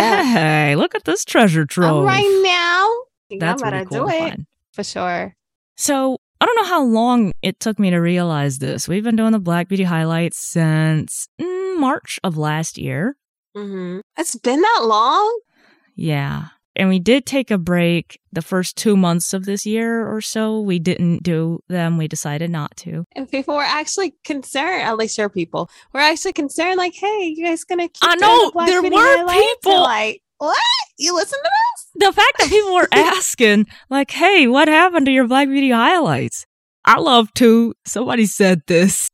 Yeah. 0.71 0.75
look 0.79 0.95
at 0.95 1.05
this 1.05 1.25
treasure 1.25 1.67
trove. 1.67 2.05
Right 2.07 2.41
now. 2.43 2.89
That's 3.39 3.63
I'm 3.63 3.69
really 3.73 3.85
gonna 3.85 3.87
cool 3.87 4.07
do 4.07 4.25
it 4.27 4.41
for 4.73 4.85
sure. 4.85 5.35
So 5.77 6.17
I 6.41 6.47
don't 6.47 6.57
know 6.57 6.69
how 6.69 6.83
long 6.85 7.33
it 7.43 7.61
took 7.61 7.79
me 7.79 7.91
to 7.91 7.99
realize 7.99 8.59
this. 8.61 8.89
We've 8.89 9.05
been 9.05 9.17
doing 9.17 9.33
the 9.33 9.39
Black 9.39 9.69
Beauty 9.69 9.83
highlights 9.85 10.39
since 10.39 11.29
mm, 11.41 11.79
March 11.79 12.19
of 12.25 12.37
last 12.39 12.79
year. 12.79 13.17
hmm 13.55 14.01
It's 14.17 14.37
been 14.37 14.61
that 14.61 14.83
long. 14.85 15.41
Yeah. 15.97 16.47
And 16.77 16.89
we 16.89 16.99
did 17.01 17.27
take 17.27 17.51
a 17.51 17.59
break 17.59 18.21
the 18.33 18.43
first 18.43 18.77
two 18.77 18.97
months 18.97 19.35
of 19.35 19.45
this 19.45 19.67
year 19.67 20.07
or 20.07 20.21
so. 20.21 20.61
We 20.61 20.79
didn't 20.79 21.23
do 21.23 21.61
them. 21.69 21.99
We 21.99 22.07
decided 22.09 22.51
not 22.51 22.77
to. 22.79 23.05
And 23.17 23.29
people 23.29 23.57
were 23.57 23.63
actually 23.63 24.15
concerned, 24.25 24.83
at 24.83 24.97
least 24.97 25.19
your 25.19 25.29
people 25.29 25.69
were 25.93 26.01
actually 26.01 26.33
concerned, 26.33 26.77
like, 26.79 26.95
hey, 26.95 27.35
you 27.37 27.45
guys 27.45 27.65
gonna 27.65 27.89
keep 27.89 28.03
I 28.03 28.15
doing 28.17 28.21
know, 28.21 28.51
the 28.55 28.65
there 28.67 28.83
were 28.83 29.27
people- 29.29 29.83
like, 29.83 30.23
what? 30.39 30.57
You 30.99 31.15
listen 31.15 31.39
to 31.43 31.51
this? 31.51 32.07
The 32.07 32.13
fact 32.13 32.33
that 32.39 32.49
people 32.49 32.73
were 32.75 32.89
asking, 32.93 33.67
like, 33.91 34.11
hey, 34.13 34.47
what 34.47 34.69
happened 34.69 35.07
to 35.07 35.13
your 35.13 35.27
Black 35.27 35.49
Beauty 35.49 35.71
highlights? 35.71 36.47
I 36.85 36.99
love 36.99 37.33
to. 37.35 37.75
Somebody 37.85 38.27
said 38.27 38.63
this. 38.67 39.09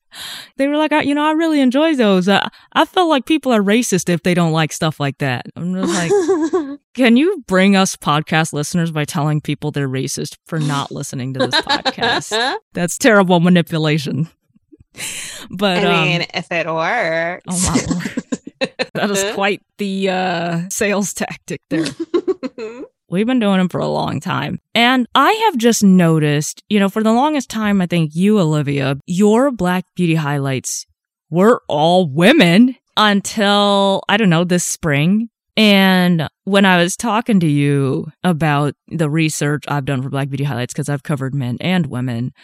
They 0.56 0.66
were 0.66 0.76
like, 0.76 0.92
I, 0.92 1.02
you 1.02 1.14
know, 1.14 1.24
I 1.24 1.32
really 1.32 1.60
enjoy 1.60 1.94
those. 1.94 2.28
Uh, 2.28 2.48
I 2.72 2.84
feel 2.86 3.08
like 3.08 3.26
people 3.26 3.52
are 3.52 3.62
racist 3.62 4.08
if 4.08 4.22
they 4.22 4.34
don't 4.34 4.52
like 4.52 4.72
stuff 4.72 4.98
like 4.98 5.18
that. 5.18 5.46
I'm 5.56 5.74
just 5.74 5.94
like. 5.94 6.80
Can 6.96 7.18
you 7.18 7.44
bring 7.46 7.76
us 7.76 7.94
podcast 7.94 8.54
listeners 8.54 8.90
by 8.90 9.04
telling 9.04 9.42
people 9.42 9.70
they're 9.70 9.88
racist 9.88 10.36
for 10.46 10.58
not 10.58 10.90
listening 10.90 11.34
to 11.34 11.40
this 11.40 11.60
podcast? 11.60 12.56
That's 12.72 12.96
terrible 12.96 13.38
manipulation. 13.38 14.30
But 15.50 15.84
I 15.84 16.04
mean, 16.04 16.22
um, 16.22 16.26
if 16.32 16.50
it 16.50 16.66
works. 16.66 17.44
oh 17.48 17.70
my 17.70 17.94
lord, 17.94 18.86
that 18.94 19.10
is 19.10 19.34
quite 19.34 19.60
the 19.76 20.08
uh, 20.08 20.62
sales 20.70 21.12
tactic 21.12 21.60
there. 21.68 21.84
We've 23.16 23.26
been 23.26 23.40
doing 23.40 23.56
them 23.56 23.70
for 23.70 23.80
a 23.80 23.88
long 23.88 24.20
time. 24.20 24.60
And 24.74 25.06
I 25.14 25.32
have 25.46 25.56
just 25.56 25.82
noticed, 25.82 26.62
you 26.68 26.78
know, 26.78 26.90
for 26.90 27.02
the 27.02 27.14
longest 27.14 27.48
time, 27.48 27.80
I 27.80 27.86
think 27.86 28.14
you, 28.14 28.38
Olivia, 28.38 28.98
your 29.06 29.50
Black 29.50 29.86
Beauty 29.94 30.16
highlights 30.16 30.84
were 31.30 31.62
all 31.66 32.06
women 32.10 32.76
until, 32.94 34.02
I 34.06 34.18
don't 34.18 34.28
know, 34.28 34.44
this 34.44 34.66
spring. 34.66 35.30
And 35.56 36.28
when 36.44 36.66
I 36.66 36.76
was 36.76 36.94
talking 36.94 37.40
to 37.40 37.46
you 37.46 38.12
about 38.22 38.74
the 38.88 39.08
research 39.08 39.64
I've 39.66 39.86
done 39.86 40.02
for 40.02 40.10
Black 40.10 40.28
Beauty 40.28 40.44
highlights, 40.44 40.74
because 40.74 40.90
I've 40.90 41.02
covered 41.02 41.34
men 41.34 41.56
and 41.62 41.86
women, 41.86 42.34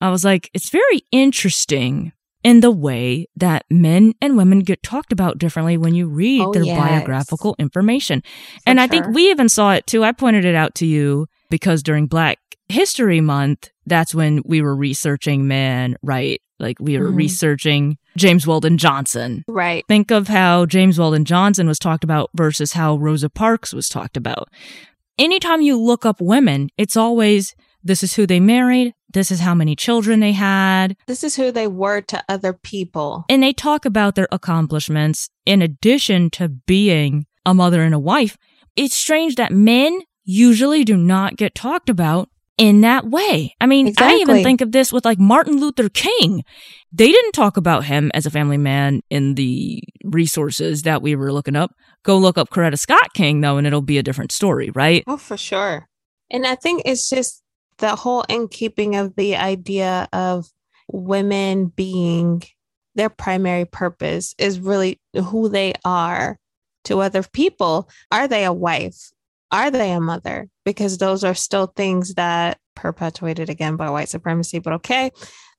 I 0.00 0.08
was 0.08 0.24
like, 0.24 0.48
it's 0.54 0.70
very 0.70 1.02
interesting 1.12 2.12
in 2.46 2.60
the 2.60 2.70
way 2.70 3.26
that 3.36 3.64
men 3.70 4.12
and 4.20 4.36
women 4.36 4.60
get 4.60 4.82
talked 4.82 5.12
about 5.12 5.36
differently 5.38 5.76
when 5.76 5.94
you 5.94 6.06
read 6.06 6.40
Oh, 6.42 6.52
their 6.52 6.62
yes. 6.64 6.78
biographical 6.78 7.56
information. 7.58 8.20
For 8.22 8.28
and 8.66 8.80
I 8.80 8.86
think 8.86 9.06
we 9.08 9.30
even 9.30 9.48
saw 9.48 9.72
it 9.72 9.86
too. 9.86 10.04
I 10.04 10.12
pointed 10.12 10.44
it 10.44 10.54
out 10.54 10.74
to 10.76 10.86
you 10.86 11.26
because 11.50 11.82
during 11.82 12.06
Black 12.06 12.38
History 12.68 13.20
Month, 13.20 13.70
that's 13.86 14.14
when 14.14 14.42
we 14.44 14.60
were 14.62 14.76
researching 14.76 15.46
men, 15.48 15.96
right? 16.02 16.40
Like 16.58 16.76
we 16.80 16.98
were 16.98 17.10
Mhm. 17.10 17.16
researching 17.16 17.96
James 18.16 18.46
Weldon 18.46 18.78
Johnson. 18.78 19.44
right. 19.48 19.84
Think 19.88 20.10
of 20.10 20.28
how 20.28 20.66
James 20.66 20.98
Weldon 20.98 21.24
Johnson 21.24 21.66
was 21.66 21.78
talked 21.78 22.02
about 22.04 22.30
versus 22.34 22.72
how 22.72 22.96
Rosa 22.96 23.28
Parks 23.28 23.74
was 23.74 23.88
talked 23.88 24.16
about. 24.16 24.48
Anytime 25.18 25.62
you 25.62 25.78
look 25.80 26.04
up 26.06 26.20
women, 26.20 26.68
it's 26.78 26.96
always 26.96 27.54
this 27.82 28.02
is 28.02 28.14
who 28.14 28.26
they 28.26 28.40
married, 28.40 28.94
this 29.12 29.30
is 29.30 29.40
how 29.40 29.54
many 29.54 29.74
children 29.76 30.20
they 30.20 30.32
had, 30.32 30.96
This 31.06 31.24
is 31.24 31.36
who 31.36 31.50
they 31.52 31.66
were 31.68 32.00
to 32.02 32.22
other 32.28 32.52
people. 32.52 33.24
and 33.28 33.42
they 33.42 33.52
talk 33.52 33.84
about 33.84 34.14
their 34.14 34.28
accomplishments 34.32 35.28
in 35.44 35.62
addition 35.62 36.30
to 36.30 36.48
being 36.48 37.26
a 37.44 37.54
mother 37.54 37.82
and 37.82 37.94
a 37.94 37.98
wife. 37.98 38.36
It's 38.74 38.96
strange 38.96 39.36
that 39.36 39.52
men 39.52 40.00
usually 40.24 40.84
do 40.84 40.96
not 40.96 41.36
get 41.36 41.54
talked 41.54 41.88
about 41.88 42.28
in 42.58 42.80
that 42.80 43.06
way. 43.06 43.54
I 43.60 43.66
mean, 43.66 43.92
I 43.98 44.16
even 44.16 44.42
think 44.42 44.60
of 44.60 44.72
this 44.72 44.92
with 44.92 45.04
like 45.04 45.18
Martin 45.18 45.60
Luther 45.60 45.88
King. 45.88 46.42
They 46.92 47.12
didn't 47.12 47.32
talk 47.32 47.56
about 47.56 47.84
him 47.84 48.10
as 48.14 48.26
a 48.26 48.30
family 48.30 48.56
man 48.56 49.02
in 49.10 49.34
the 49.34 49.82
resources 50.04 50.82
that 50.82 51.02
we 51.02 51.14
were 51.14 51.32
looking 51.32 51.54
up. 51.56 51.72
Go 52.02 52.16
look 52.18 52.38
up 52.38 52.48
Coretta 52.50 52.78
Scott 52.78 53.12
King 53.14 53.40
though, 53.40 53.56
and 53.58 53.66
it'll 53.66 53.82
be 53.82 53.98
a 53.98 54.02
different 54.02 54.32
story, 54.32 54.70
right? 54.70 55.04
Oh, 55.06 55.16
for 55.18 55.36
sure. 55.36 55.88
And 56.30 56.46
I 56.46 56.54
think 56.54 56.82
it's 56.84 57.08
just 57.08 57.42
the 57.78 57.96
whole 57.96 58.24
in 58.28 58.48
keeping 58.48 58.96
of 58.96 59.16
the 59.16 59.36
idea 59.36 60.08
of 60.12 60.46
women 60.88 61.66
being 61.66 62.42
their 62.94 63.10
primary 63.10 63.64
purpose 63.64 64.34
is 64.38 64.58
really 64.58 65.00
who 65.14 65.48
they 65.48 65.74
are 65.84 66.38
to 66.84 67.00
other 67.00 67.22
people. 67.22 67.88
Are 68.10 68.26
they 68.26 68.44
a 68.44 68.52
wife? 68.52 69.10
Are 69.52 69.70
they 69.70 69.92
a 69.92 70.00
mother? 70.00 70.48
Because 70.64 70.98
those 70.98 71.22
are 71.22 71.34
still 71.34 71.66
things 71.66 72.14
that 72.14 72.58
perpetuated 72.74 73.50
again 73.50 73.76
by 73.76 73.90
white 73.90 74.08
supremacy, 74.08 74.58
but 74.58 74.72
okay. 74.74 75.10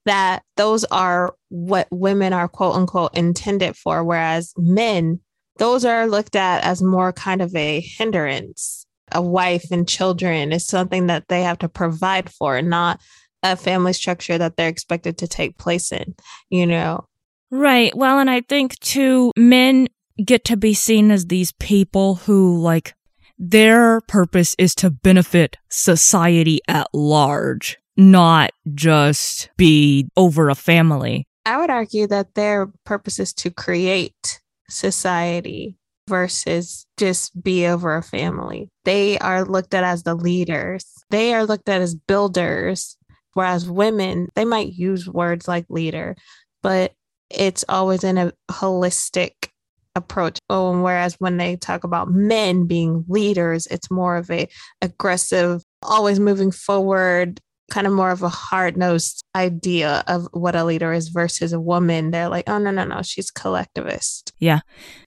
That 0.05 0.43
those 0.55 0.85
are 0.85 1.35
what 1.49 1.87
women 1.91 2.31
are 2.31 2.47
quote 2.47 2.75
unquote 2.75 3.15
intended 3.15 3.75
for, 3.75 4.03
whereas 4.03 4.53
men, 4.57 5.19
those 5.57 5.83
are 5.83 6.07
looked 6.07 6.35
at 6.35 6.63
as 6.63 6.81
more 6.81 7.11
kind 7.11 7.41
of 7.41 7.53
a 7.55 7.81
hindrance 7.81 8.86
a 9.11 9.21
wife 9.21 9.65
and 9.71 9.87
children 9.87 10.51
is 10.51 10.65
something 10.65 11.07
that 11.07 11.27
they 11.27 11.43
have 11.43 11.59
to 11.59 11.69
provide 11.69 12.29
for, 12.29 12.61
not 12.61 12.99
a 13.43 13.55
family 13.55 13.93
structure 13.93 14.37
that 14.37 14.57
they're 14.57 14.69
expected 14.69 15.17
to 15.19 15.27
take 15.27 15.57
place 15.57 15.91
in, 15.91 16.15
you 16.49 16.65
know? 16.65 17.05
Right. 17.49 17.95
Well, 17.95 18.19
and 18.19 18.29
I 18.29 18.41
think 18.41 18.77
too, 18.79 19.31
men 19.37 19.87
get 20.23 20.43
to 20.45 20.57
be 20.57 20.73
seen 20.73 21.11
as 21.11 21.27
these 21.27 21.53
people 21.53 22.15
who 22.15 22.59
like 22.59 22.93
their 23.37 24.01
purpose 24.01 24.55
is 24.57 24.73
to 24.75 24.89
benefit 24.89 25.57
society 25.69 26.59
at 26.67 26.87
large, 26.93 27.77
not 27.95 28.51
just 28.73 29.49
be 29.57 30.09
over 30.17 30.49
a 30.49 30.55
family. 30.55 31.27
I 31.45 31.57
would 31.57 31.69
argue 31.69 32.07
that 32.07 32.33
their 32.33 32.67
purpose 32.83 33.19
is 33.19 33.33
to 33.35 33.51
create 33.51 34.41
society 34.67 35.76
versus 36.07 36.85
just 36.97 37.41
be 37.41 37.67
over 37.67 37.95
a 37.95 38.03
family. 38.03 38.69
They 38.85 39.17
are 39.19 39.43
looked 39.43 39.73
at 39.73 39.83
as 39.83 40.03
the 40.03 40.15
leaders, 40.15 40.85
they 41.09 41.33
are 41.33 41.45
looked 41.45 41.69
at 41.69 41.81
as 41.81 41.95
builders, 41.95 42.97
whereas 43.33 43.69
women, 43.69 44.27
they 44.35 44.45
might 44.45 44.73
use 44.73 45.07
words 45.07 45.47
like 45.47 45.65
leader, 45.69 46.15
but 46.63 46.93
it's 47.29 47.65
always 47.69 48.03
in 48.03 48.17
a 48.17 48.31
holistic 48.49 49.49
approach. 49.95 50.39
Oh, 50.49 50.81
whereas 50.81 51.15
when 51.19 51.37
they 51.37 51.55
talk 51.57 51.83
about 51.83 52.11
men 52.11 52.67
being 52.67 53.03
leaders, 53.07 53.67
it's 53.67 53.91
more 53.91 54.15
of 54.15 54.31
a 54.31 54.47
aggressive, 54.81 55.63
always 55.81 56.19
moving 56.19 56.51
forward, 56.51 57.41
kind 57.69 57.85
of 57.87 57.93
more 57.93 58.11
of 58.11 58.23
a 58.23 58.29
hard-nosed 58.29 59.23
idea 59.35 60.03
of 60.07 60.27
what 60.31 60.55
a 60.55 60.63
leader 60.63 60.93
is 60.93 61.09
versus 61.09 61.51
a 61.53 61.59
woman. 61.59 62.11
They're 62.11 62.29
like, 62.29 62.47
oh 62.49 62.57
no, 62.59 62.71
no, 62.71 62.85
no, 62.85 63.01
she's 63.01 63.29
collectivist. 63.31 64.31
Yeah. 64.39 64.61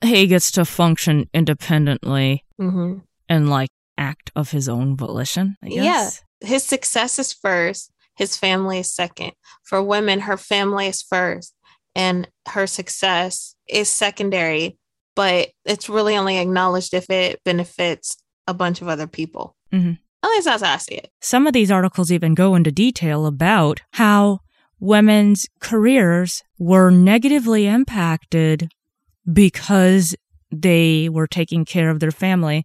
He 0.04 0.26
gets 0.26 0.50
to 0.52 0.64
function 0.64 1.28
independently 1.32 2.44
hmm 2.58 2.98
and 3.28 3.48
like 3.48 3.68
act 3.96 4.30
of 4.34 4.50
his 4.50 4.68
own 4.68 4.96
volition, 4.96 5.56
I 5.62 5.68
Yeah. 5.68 6.10
His 6.40 6.64
success 6.64 7.18
is 7.18 7.32
first, 7.32 7.92
his 8.16 8.36
family 8.36 8.80
is 8.80 8.92
second. 8.92 9.32
For 9.62 9.82
women, 9.82 10.20
her 10.20 10.36
family 10.36 10.86
is 10.88 11.00
first, 11.02 11.54
and 11.94 12.28
her 12.48 12.66
success 12.66 13.54
is 13.68 13.88
secondary. 13.88 14.76
but 15.16 15.50
it's 15.66 15.88
really 15.88 16.16
only 16.16 16.38
acknowledged 16.38 16.94
if 16.94 17.10
it 17.10 17.40
benefits 17.44 18.16
a 18.46 18.54
bunch 18.54 18.80
of 18.80 18.88
other 18.88 19.06
people. 19.06 19.54
Mhm. 19.72 19.98
At 20.22 20.28
least 20.28 20.44
that's 20.44 20.62
how 20.62 20.74
I 20.74 20.76
see 20.76 20.96
it. 20.96 21.10
Some 21.20 21.46
of 21.46 21.52
these 21.52 21.70
articles 21.70 22.12
even 22.12 22.34
go 22.34 22.54
into 22.54 22.70
detail 22.70 23.26
about 23.26 23.80
how 23.92 24.40
women's 24.78 25.46
careers 25.60 26.42
were 26.58 26.90
negatively 26.90 27.66
impacted 27.66 28.70
because 29.30 30.14
they 30.50 31.08
were 31.08 31.26
taking 31.26 31.64
care 31.64 31.90
of 31.90 32.00
their 32.00 32.10
family. 32.10 32.64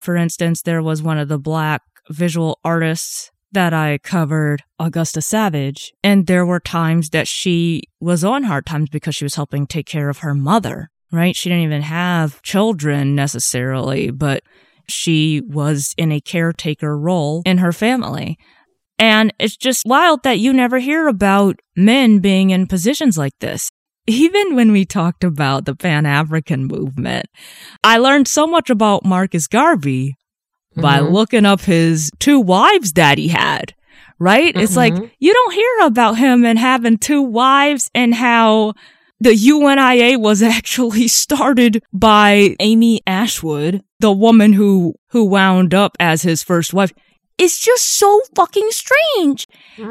For 0.00 0.16
instance, 0.16 0.62
there 0.62 0.82
was 0.82 1.02
one 1.02 1.18
of 1.18 1.28
the 1.28 1.38
black 1.38 1.82
visual 2.10 2.58
artists 2.64 3.30
that 3.52 3.72
I 3.74 3.98
covered, 3.98 4.62
Augusta 4.78 5.20
Savage, 5.20 5.92
and 6.02 6.26
there 6.26 6.46
were 6.46 6.58
times 6.58 7.10
that 7.10 7.28
she 7.28 7.82
was 8.00 8.24
on 8.24 8.44
hard 8.44 8.66
times 8.66 8.88
because 8.88 9.14
she 9.14 9.24
was 9.24 9.34
helping 9.34 9.66
take 9.66 9.86
care 9.86 10.08
of 10.08 10.18
her 10.18 10.34
mother, 10.34 10.90
right? 11.12 11.36
She 11.36 11.50
didn't 11.50 11.64
even 11.64 11.82
have 11.82 12.40
children 12.42 13.14
necessarily, 13.14 14.10
but 14.10 14.42
she 14.88 15.40
was 15.46 15.94
in 15.96 16.12
a 16.12 16.20
caretaker 16.20 16.96
role 16.98 17.42
in 17.44 17.58
her 17.58 17.72
family. 17.72 18.38
And 18.98 19.32
it's 19.38 19.56
just 19.56 19.82
wild 19.84 20.22
that 20.22 20.38
you 20.38 20.52
never 20.52 20.78
hear 20.78 21.08
about 21.08 21.60
men 21.76 22.18
being 22.20 22.50
in 22.50 22.66
positions 22.66 23.18
like 23.18 23.36
this. 23.40 23.70
Even 24.06 24.54
when 24.54 24.72
we 24.72 24.84
talked 24.84 25.24
about 25.24 25.64
the 25.64 25.74
Pan 25.74 26.06
African 26.06 26.66
movement, 26.66 27.26
I 27.84 27.98
learned 27.98 28.28
so 28.28 28.46
much 28.46 28.68
about 28.70 29.04
Marcus 29.04 29.46
Garvey 29.46 30.14
by 30.76 30.98
Mhm. 30.98 31.12
looking 31.12 31.46
up 31.46 31.60
his 31.62 32.10
two 32.18 32.40
wives 32.40 32.92
that 32.92 33.18
he 33.18 33.28
had. 33.28 33.74
Right? 34.18 34.56
It's 34.56 34.76
like 34.76 34.94
Mhm. 34.94 35.10
you 35.18 35.32
don't 35.32 35.54
hear 35.54 35.86
about 35.86 36.16
him 36.18 36.44
and 36.44 36.58
having 36.58 36.96
two 36.98 37.22
wives 37.22 37.90
and 37.94 38.14
how 38.14 38.74
the 39.22 39.34
UNIA 39.34 40.18
was 40.18 40.42
actually 40.56 41.08
started 41.08 41.82
by 41.92 42.56
Amy 42.60 43.00
Ashwood, 43.06 43.82
the 44.00 44.12
woman 44.12 44.52
who 44.52 44.94
who 45.10 45.24
wound 45.24 45.72
up 45.74 45.96
as 46.00 46.22
his 46.22 46.42
first 46.42 46.74
wife. 46.74 46.92
It's 47.38 47.58
just 47.58 47.84
so 47.98 48.20
fucking 48.36 48.68
strange 48.70 49.46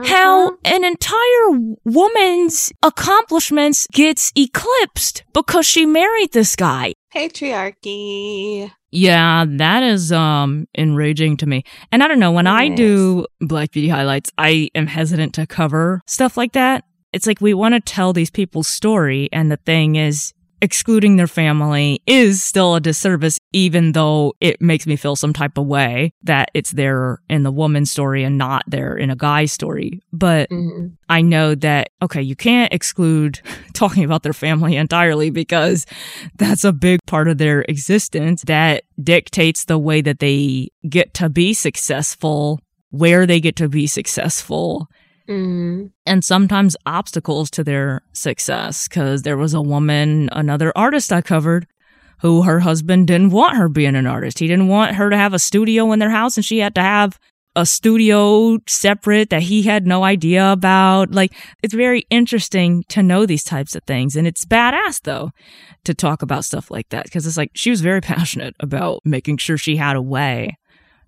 how 0.06 0.52
Mhm. 0.52 0.58
an 0.76 0.84
entire 0.86 1.76
woman's 1.84 2.72
accomplishments 2.84 3.88
gets 3.92 4.32
eclipsed 4.38 5.24
because 5.34 5.66
she 5.66 5.86
married 5.86 6.32
this 6.34 6.56
guy. 6.56 6.94
patriarchy. 7.14 8.72
Yeah, 8.92 9.46
that 9.48 9.84
is 9.84 10.12
um 10.12 10.66
enraging 10.78 11.38
to 11.38 11.46
me. 11.46 11.64
And 11.92 12.04
I 12.04 12.08
don't 12.08 12.20
know, 12.20 12.32
when 12.32 12.48
I 12.48 12.70
do 12.70 13.26
Black 13.40 13.72
Beauty 13.72 13.90
highlights, 13.90 14.32
I 14.38 14.70
am 14.76 14.88
hesitant 14.88 15.34
to 15.36 15.46
cover 15.48 16.02
stuff 16.08 16.38
like 16.38 16.54
that. 16.54 16.84
It's 17.14 17.28
like 17.28 17.42
we 17.42 17.54
want 17.54 17.74
to 17.76 17.80
tell 17.82 18.14
these 18.14 18.30
people's 18.32 18.68
story 18.68 19.30
and 19.32 19.52
the 19.52 19.58
thing 19.58 19.96
is 19.96 20.34
excluding 20.64 21.16
their 21.16 21.26
family 21.26 22.04
is 22.06 22.44
still 22.44 22.76
a 22.76 22.80
disservice 22.80 23.40
even 23.52 23.94
though 23.94 24.32
it 24.40 24.62
makes 24.62 24.86
me 24.86 24.96
feel 24.96 25.16
some 25.16 25.34
type 25.34 25.58
of 25.58 25.66
way 25.66 26.14
that 26.22 26.52
it's 26.54 26.70
there 26.72 27.18
in 27.28 27.42
the 27.42 27.52
woman's 27.52 27.90
story 27.90 28.24
and 28.24 28.38
not 28.38 28.64
there 28.68 28.96
in 28.96 29.10
a 29.10 29.16
guy's 29.16 29.52
story. 29.52 30.00
But 30.14 30.52
Mhm. 30.52 30.92
I 31.10 31.22
know 31.24 31.56
that, 31.56 31.90
okay, 32.04 32.22
you 32.22 32.36
can't 32.36 32.72
exclude 32.72 33.40
talking 33.74 34.04
about 34.04 34.22
their 34.22 34.34
family 34.34 34.76
entirely 34.76 35.32
because 35.32 35.88
that's 36.38 36.64
a 36.64 36.72
big 36.72 37.00
part 37.08 37.28
of 37.28 37.40
their 37.40 37.66
existence 37.68 38.44
that 38.44 38.84
dictates 39.04 39.66
the 39.66 39.80
way 39.80 40.02
that 40.02 40.20
they 40.20 40.70
get 40.88 41.16
to 41.16 41.28
be 41.28 41.56
successful, 41.56 42.60
where 42.92 43.26
they 43.26 43.40
get 43.40 43.56
to 43.56 43.68
be 43.68 43.88
successful, 43.88 44.88
Mhm. 45.32 45.92
and 46.06 46.24
sometimes 46.24 46.76
obstacles 46.86 47.50
to 47.52 47.64
their 47.64 48.02
success. 48.14 48.88
Cause 48.88 49.22
there 49.24 49.38
was 49.38 49.54
a 49.54 49.62
woman, 49.62 50.30
another 50.32 50.72
artist 50.76 51.12
I 51.14 51.22
covered 51.22 51.68
who 52.20 52.44
her 52.44 52.60
husband 52.60 53.08
didn't 53.08 53.32
want 53.32 53.58
her 53.58 53.68
being 53.70 53.96
an 53.96 54.06
artist. 54.08 54.40
He 54.40 54.48
didn't 54.48 54.68
want 54.68 54.96
her 54.96 55.10
to 55.10 55.18
have 55.18 55.34
a 55.34 55.40
studio 55.40 55.92
in 55.92 56.00
their 56.00 56.10
house 56.12 56.38
and 56.38 56.46
she 56.46 56.60
had 56.60 56.76
to 56.76 56.82
have 56.82 57.18
a 57.56 57.66
studio 57.66 58.58
separate 58.68 59.30
that 59.30 59.42
he 59.42 59.64
had 59.64 59.86
no 59.86 60.04
idea 60.06 60.52
about. 60.54 61.12
Like, 61.12 61.34
it's 61.62 61.74
very 61.74 62.06
interesting 62.10 62.84
to 62.90 63.04
know 63.04 63.26
these 63.26 63.44
types 63.44 63.76
of 63.76 63.84
things. 63.84 64.16
And 64.16 64.26
it's 64.28 64.46
badass 64.46 65.02
though 65.04 65.32
to 65.84 65.94
talk 65.94 66.22
about 66.22 66.46
stuff 66.46 66.72
like 66.72 66.90
that. 66.90 67.10
Cause 67.12 67.26
it's 67.28 67.38
like 67.38 67.52
she 67.56 67.70
was 67.70 67.82
very 67.82 68.02
passionate 68.14 68.56
about 68.60 69.02
making 69.04 69.38
sure 69.38 69.58
she 69.58 69.76
had 69.78 69.96
a 69.96 70.02
way 70.02 70.58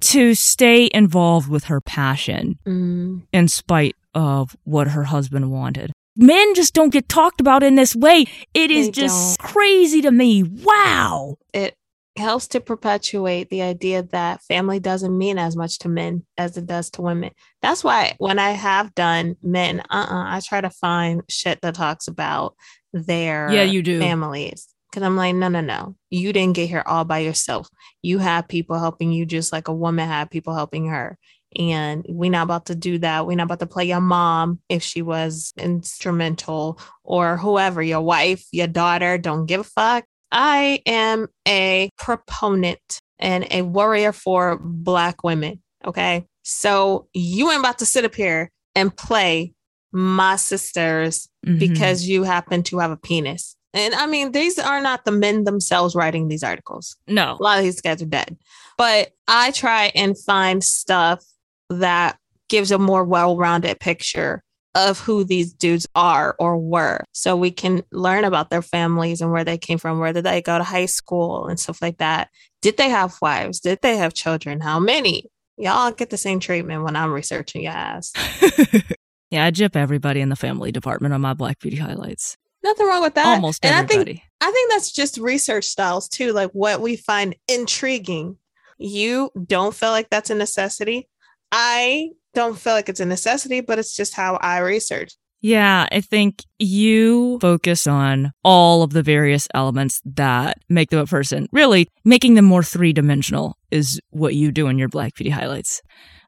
to 0.01 0.35
stay 0.35 0.89
involved 0.93 1.47
with 1.47 1.65
her 1.65 1.79
passion 1.79 2.59
Mhm. 2.67 3.21
in 3.31 3.47
spite 3.47 3.95
of 4.13 4.55
what 4.63 4.89
her 4.89 5.03
husband 5.03 5.51
wanted. 5.51 5.91
Men 6.15 6.53
just 6.53 6.73
don't 6.73 6.91
get 6.93 7.09
talked 7.09 7.41
about 7.41 7.63
in 7.63 7.75
this 7.75 7.95
way. 7.95 8.25
It 8.53 8.69
is 8.69 8.87
They 8.87 8.91
just 8.91 9.39
crazy 9.39 10.01
to 10.01 10.11
me. 10.11 10.43
Wow. 10.43 11.37
It 11.53 11.75
helps 12.15 12.47
to 12.49 12.59
perpetuate 12.61 13.49
the 13.49 13.63
idea 13.63 14.03
that 14.03 14.43
family 14.43 14.79
doesn't 14.79 15.17
mean 15.17 15.39
as 15.39 15.55
much 15.55 15.79
to 15.79 15.89
men 15.89 16.23
as 16.37 16.55
it 16.57 16.67
does 16.67 16.91
to 16.91 17.01
women. 17.01 17.31
That's 17.63 17.83
why 17.83 18.13
when 18.19 18.37
I 18.37 18.51
have 18.51 18.93
done 18.93 19.35
men, 19.41 19.79
uh-uh, 19.89 20.35
I 20.35 20.39
try 20.41 20.61
to 20.61 20.69
find 20.69 21.23
shit 21.27 21.61
that 21.61 21.73
talks 21.73 22.07
about 22.07 22.55
their 22.93 23.51
Yeah, 23.51 23.63
you 23.63 23.81
do. 23.81 23.99
families. 23.99 24.67
Cause 24.93 25.01
I'm 25.01 25.17
like, 25.17 25.33
no, 25.33 25.47
no, 25.47 25.61
no. 25.61 25.95
You 26.11 26.31
didn't 26.33 26.55
get 26.55 26.69
here 26.69 26.83
all 26.85 27.03
by 27.03 27.17
yourself. 27.19 27.67
You 28.03 28.19
have 28.19 28.47
people 28.47 28.77
helping 28.77 29.11
you 29.11 29.25
just 29.25 29.51
like 29.51 29.67
a 29.67 29.73
woman 29.73 30.07
had 30.07 30.29
people 30.29 30.53
helping 30.53 30.85
her. 30.89 31.17
And 31.57 32.05
we're 32.09 32.31
not 32.31 32.43
about 32.43 32.65
to 32.67 32.75
do 32.75 32.97
that. 32.99 33.25
We're 33.25 33.37
not 33.37 33.45
about 33.45 33.59
to 33.59 33.65
play 33.67 33.85
your 33.85 34.01
mom 34.01 34.59
if 34.69 34.83
she 34.83 35.01
was 35.01 35.53
instrumental 35.57 36.79
or 37.03 37.37
whoever, 37.37 37.81
your 37.81 38.01
wife, 38.01 38.45
your 38.51 38.67
daughter, 38.67 39.17
don't 39.17 39.45
give 39.45 39.61
a 39.61 39.63
fuck. 39.63 40.05
I 40.31 40.81
am 40.85 41.27
a 41.47 41.89
proponent 41.97 42.99
and 43.19 43.45
a 43.51 43.61
warrior 43.61 44.11
for 44.11 44.57
Black 44.61 45.23
women. 45.23 45.61
Okay. 45.85 46.25
So 46.43 47.07
you 47.13 47.49
ain't 47.51 47.59
about 47.59 47.79
to 47.79 47.85
sit 47.85 48.05
up 48.05 48.15
here 48.15 48.49
and 48.75 48.95
play 48.95 49.53
my 49.91 50.35
sisters 50.35 51.29
Mhm. 51.45 51.59
because 51.59 52.07
you 52.07 52.23
happen 52.23 52.63
to 52.63 52.79
have 52.79 52.89
a 52.91 52.97
penis. 52.97 53.55
And 53.75 53.93
I 53.95 54.05
mean, 54.07 54.31
these 54.31 54.57
are 54.59 54.81
not 54.81 55.05
the 55.05 55.11
men 55.11 55.43
themselves 55.45 55.95
writing 55.95 56.27
these 56.27 56.43
articles. 56.43 56.95
no. 57.07 57.37
A 57.39 57.43
lot 57.43 57.57
of 57.59 57.63
these 57.63 57.81
guys 57.81 58.01
are 58.01 58.05
dead. 58.07 58.37
But 58.77 59.11
I 59.27 59.51
try 59.51 59.91
and 59.95 60.17
find 60.17 60.63
stuff 60.63 61.23
that 61.69 62.17
gives 62.49 62.71
a 62.71 62.77
more 62.77 63.03
well 63.03 63.37
rounded 63.37 63.79
picture 63.79 64.43
of 64.75 64.99
who 64.99 65.23
these 65.23 65.53
dudes 65.53 65.87
are 65.95 66.35
or 66.39 66.57
were. 66.57 67.03
So 67.11 67.35
we 67.35 67.51
can 67.51 67.83
learn 67.91 68.23
about 68.23 68.49
their 68.49 68.61
families 68.61 69.21
and 69.21 69.31
where 69.31 69.43
they 69.43 69.57
came 69.57 69.77
from, 69.77 69.99
where 69.99 70.13
did 70.13 70.25
they 70.25 70.41
go 70.41 70.57
to 70.57 70.63
high 70.63 70.87
school 70.87 71.47
and 71.47 71.59
stuff 71.59 71.81
like 71.81 71.99
that. 71.99 72.29
Did 72.61 72.77
they 72.77 72.89
have 72.89 73.15
wives? 73.21 73.59
Did 73.59 73.79
they 73.81 73.97
have 73.97 74.13
children? 74.13 74.61
How 74.61 74.79
many? 74.79 75.29
Y'all 75.57 75.91
get 75.91 76.09
the 76.09 76.17
same 76.17 76.39
treatment 76.39 76.83
when 76.83 76.95
I'm 76.95 77.11
researching 77.11 77.63
your 77.63 77.73
ass. 77.73 78.13
yeah, 79.29 79.45
I 79.45 79.51
jip 79.51 79.75
everybody 79.75 80.21
in 80.21 80.29
the 80.29 80.35
family 80.35 80.71
department 80.71 81.13
on 81.13 81.21
my 81.21 81.35
Black 81.35 81.59
Beauty 81.59 81.77
highlights. 81.77 82.37
Nothing 82.63 82.87
wrong 82.87 83.03
with 83.03 83.13
that. 83.15 83.25
Almost 83.27 83.63
and 83.63 83.75
I 83.75 83.79
think 83.79 84.01
everybody. 84.01 84.23
I 84.41 84.51
think 84.51 84.71
that's 84.71 84.91
just 84.91 85.17
research 85.17 85.65
styles 85.65 86.07
too, 86.07 86.31
like 86.31 86.51
what 86.51 86.81
we 86.81 86.95
find 86.95 87.35
intriguing. 87.47 88.37
You 88.79 89.29
don't 89.45 89.75
feel 89.75 89.91
like 89.91 90.09
that's 90.09 90.29
a 90.29 90.35
necessity. 90.35 91.07
I 91.55 92.09
don't 92.33 92.57
feel 92.57 92.73
like 92.73 92.89
it's 92.89 92.99
a 92.99 93.05
necessity, 93.05 93.61
but 93.61 93.77
it's 93.77 93.95
just 93.95 94.15
how 94.15 94.37
I 94.41 94.57
research. 94.57 95.13
Yeah, 95.39 95.87
I 95.91 96.01
think 96.01 96.43
you 96.57 97.37
focus 97.41 97.85
on 97.85 98.31
all 98.43 98.81
of 98.81 98.91
the 98.91 99.03
various 99.03 99.47
elements 99.53 100.01
that 100.03 100.57
make 100.67 100.89
them 100.89 100.99
a 100.99 101.05
person. 101.05 101.47
Really, 101.51 101.89
making 102.03 102.33
them 102.33 102.45
more 102.45 102.63
three 102.63 102.91
dimensional 102.91 103.57
is 103.69 103.99
what 104.09 104.33
you 104.33 104.51
do 104.51 104.67
in 104.67 104.79
your 104.79 104.89
Black 104.89 105.13
Beauty 105.13 105.29
highlights. 105.29 105.81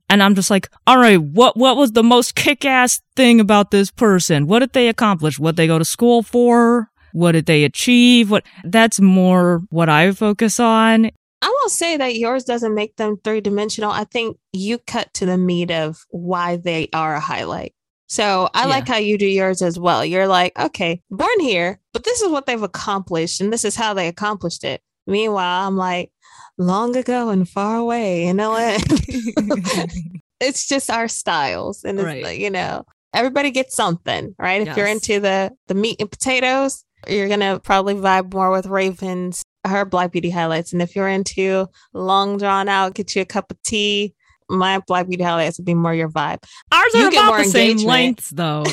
And 0.09 0.21
I'm 0.21 0.35
just 0.35 0.51
like, 0.51 0.69
all 0.85 0.99
right, 0.99 1.19
what 1.19 1.57
what 1.57 1.75
was 1.75 1.93
the 1.93 2.03
most 2.03 2.35
kick 2.35 2.63
ass 2.63 3.01
thing 3.15 3.39
about 3.39 3.71
this 3.71 3.89
person? 3.89 4.45
What 4.45 4.59
did 4.59 4.73
they 4.73 4.89
accomplish? 4.89 5.39
What 5.39 5.55
they 5.55 5.65
go 5.65 5.79
to 5.79 5.85
school 5.85 6.21
for? 6.21 6.89
What 7.13 7.31
did 7.31 7.47
they 7.47 7.63
achieve? 7.63 8.29
What 8.29 8.45
that's 8.63 8.99
more 8.99 9.63
what 9.69 9.89
I 9.89 10.11
focus 10.11 10.59
on. 10.59 11.09
I 11.41 11.47
won't 11.47 11.71
say 11.71 11.97
that 11.97 12.15
yours 12.15 12.43
doesn't 12.43 12.73
make 12.73 12.95
them 12.95 13.17
three 13.23 13.41
dimensional. 13.41 13.91
I 13.91 14.03
think 14.05 14.37
you 14.53 14.77
cut 14.79 15.13
to 15.15 15.25
the 15.25 15.37
meat 15.37 15.69
of 15.71 15.99
why 16.09 16.55
they 16.57 16.89
are 16.93 17.15
a 17.15 17.19
highlight. 17.19 17.73
So 18.07 18.49
I 18.53 18.61
Yeah. 18.61 18.67
like 18.67 18.87
how 18.87 18.97
you 18.97 19.17
do 19.17 19.25
yours 19.27 19.61
as 19.61 19.79
well. 19.79 20.03
You're 20.05 20.27
like, 20.27 20.57
okay, 20.57 21.01
born 21.11 21.39
here, 21.39 21.79
but 21.93 22.03
this 22.03 22.21
is 22.21 22.29
what 22.31 22.45
they've 22.45 22.61
accomplished 22.61 23.41
and 23.41 23.51
this 23.51 23.65
is 23.65 23.75
how 23.75 23.93
they 23.93 24.07
accomplished 24.07 24.63
it. 24.63 24.81
Meanwhile, 25.07 25.67
I'm 25.67 25.75
like, 25.77 26.11
long 26.57 26.95
ago 26.95 27.29
and 27.29 27.47
far 27.47 27.77
away 27.77 28.25
in 28.25 28.37
LA. 28.37 28.77
it's 30.39 30.67
just 30.67 30.89
our 30.89 31.07
styles. 31.07 31.83
And 31.83 31.99
it's 31.99 32.05
Right. 32.05 32.23
like, 32.23 32.39
you 32.39 32.49
know, 32.49 32.85
everybody 33.13 33.51
gets 33.51 33.75
something, 33.75 34.35
right? 34.39 34.61
If 34.67 34.75
you're 34.77 34.87
into 34.87 35.19
the 35.19 35.51
the 35.67 35.73
meat 35.75 35.97
and 35.99 36.09
potatoes, 36.11 36.83
you're 37.07 37.27
gonna 37.29 37.59
probably 37.59 37.95
vibe 37.95 38.33
more 38.33 38.51
with 38.51 38.65
Ravens, 38.67 39.43
her 39.65 39.85
Black 39.85 40.11
Beauty 40.11 40.29
highlights. 40.29 40.73
And 40.73 40.81
if 40.81 40.95
you're 40.95 41.07
into 41.07 41.67
long 41.93 42.37
drawn 42.37 42.69
out, 42.69 42.93
get 42.93 43.15
you 43.15 43.21
a 43.21 43.25
cup 43.25 43.51
of 43.51 43.61
tea. 43.63 44.13
My 44.49 44.79
Black 44.87 45.07
Beauty 45.07 45.23
highlights 45.23 45.57
would 45.57 45.65
be 45.65 45.73
more 45.73 45.93
your 45.93 46.09
vibe. 46.09 46.43
Ours 46.71 46.93
You 46.93 47.07
are 47.07 47.11
get 47.11 47.27
about 47.27 47.43
the 47.43 47.49
same 47.49 47.77
lengths 47.77 48.29
though. 48.33 48.65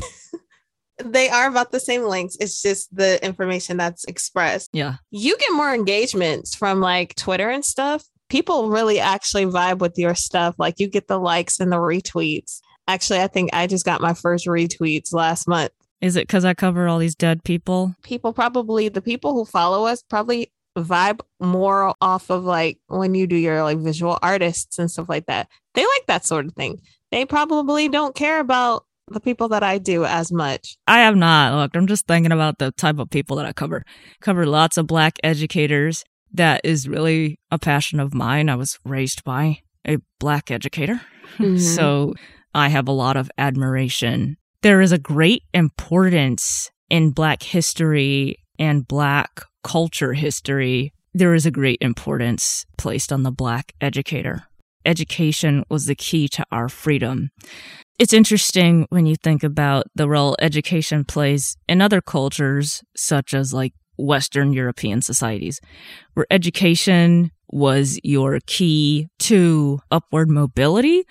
They 1.03 1.29
are 1.31 1.49
about 1.49 1.73
the 1.73 1.81
same 1.81 2.03
lengths. 2.03 2.37
It's 2.39 2.63
just 2.63 2.95
the 2.95 3.25
information 3.25 3.77
that's 3.77 4.05
expressed. 4.05 4.71
Yeah. 4.73 4.97
You 5.11 5.37
get 5.39 5.53
more 5.53 5.75
engagements 5.75 6.55
from 6.55 6.81
like 6.81 7.15
Twitter 7.17 7.49
and 7.49 7.65
stuff. 7.65 8.05
People 8.29 8.69
really 8.71 9.01
actually 9.01 9.47
vibe 9.47 9.79
with 9.79 9.99
your 9.99 10.15
stuff. 10.15 10.55
Like 10.59 10.79
you 10.79 10.89
get 10.89 11.09
the 11.09 11.19
likes 11.19 11.61
and 11.61 11.73
the 11.73 11.77
retweets. 11.77 12.61
Actually, 12.87 13.21
I 13.21 13.27
think 13.27 13.51
I 13.53 13.67
just 13.67 13.85
got 13.85 14.01
my 14.01 14.15
first 14.15 14.47
retweets 14.47 15.13
last 15.13 15.49
month. 15.49 15.71
Is 16.01 16.17
it 16.17 16.27
because 16.27 16.45
I 16.45 16.53
cover 16.53 16.89
all 16.89 16.99
these 16.99 17.15
dead 17.15 17.45
people? 17.45 17.95
People 18.03 18.33
probably, 18.33 18.89
the 18.89 19.03
people 19.03 19.35
who 19.35 19.45
follow 19.45 19.87
us 19.87 20.03
probably 20.03 20.51
vibe 20.77 21.21
more 21.41 21.95
off 22.01 22.31
of 22.31 22.45
like 22.45 22.79
when 22.89 23.15
you 23.15 23.27
do 23.27 23.37
your 23.37 23.63
like 23.63 23.79
visual 23.79 24.19
artists 24.23 24.79
and 24.79 24.91
stuff 24.91 25.09
like 25.09 25.27
that. 25.27 25.49
They 25.75 25.83
like 25.83 26.07
that 26.07 26.25
sort 26.25 26.47
of 26.47 26.53
thing. 26.55 26.81
They 27.11 27.25
probably 27.25 27.89
don't 27.89 28.15
care 28.15 28.41
about 28.41 28.85
the 29.09 29.21
people 29.21 29.49
that 29.49 29.63
I 29.63 29.79
do 29.79 30.05
as 30.05 30.33
much. 30.33 30.77
I 30.87 31.01
have 31.01 31.17
not 31.17 31.55
looked. 31.55 31.77
I'm 31.77 31.87
just 31.87 32.07
thinking 32.07 32.33
about 32.33 32.59
the 32.59 32.73
type 32.73 32.99
of 32.99 33.11
people 33.11 33.37
that 33.37 33.47
I 33.47 33.53
cover. 33.53 33.83
Cover 34.21 34.47
lots 34.47 34.79
of 34.79 34.87
black 34.87 35.19
educators. 35.23 36.05
That 36.33 36.63
is 36.65 36.89
really 36.89 37.39
a 37.51 37.59
passion 37.59 38.01
of 38.01 38.15
mine. 38.15 38.49
I 38.49 38.55
was 38.55 38.79
raised 38.85 39.23
by 39.25 39.59
a 39.87 39.99
black 40.19 40.51
educator. 40.51 41.01
Mhm. 41.39 41.59
So 41.59 42.15
I 42.55 42.69
have 42.69 42.87
a 42.89 42.93
lot 42.93 43.17
of 43.17 43.31
admiration. 43.39 44.37
There 44.63 44.83
is 44.83 44.93
a 44.93 44.99
great 44.99 45.45
importance 45.55 46.71
in 46.91 47.11
black 47.11 47.43
history 47.43 48.37
and 48.59 48.87
black 48.87 49.43
culture 49.63 50.13
history. 50.13 50.93
There 51.15 51.35
is 51.35 51.47
a 51.47 51.51
great 51.51 51.79
importance 51.81 52.67
placed 52.79 53.13
on 53.13 53.23
the 53.23 53.31
black 53.31 53.73
educator. 53.81 54.45
Education 54.85 55.65
was 55.69 55.87
the 55.87 55.95
key 55.95 56.29
to 56.29 56.45
our 56.51 56.69
freedom. 56.69 57.31
It's 57.99 58.13
interesting 58.13 58.87
when 58.89 59.07
you 59.07 59.17
think 59.17 59.45
about 59.45 59.85
the 59.95 60.09
role 60.09 60.35
education 60.41 61.05
plays 61.05 61.57
in 61.69 61.81
other 61.81 62.01
cultures, 62.01 62.83
such 62.97 63.35
as 63.35 63.55
like 63.55 63.75
Western 63.97 64.53
European 64.53 65.03
societies, 65.03 65.61
where 66.15 66.27
education 66.31 67.31
was 67.49 68.01
your 68.03 68.41
key 68.47 69.09
to 69.21 69.81
upward 69.91 70.31
mobility, 70.31 71.05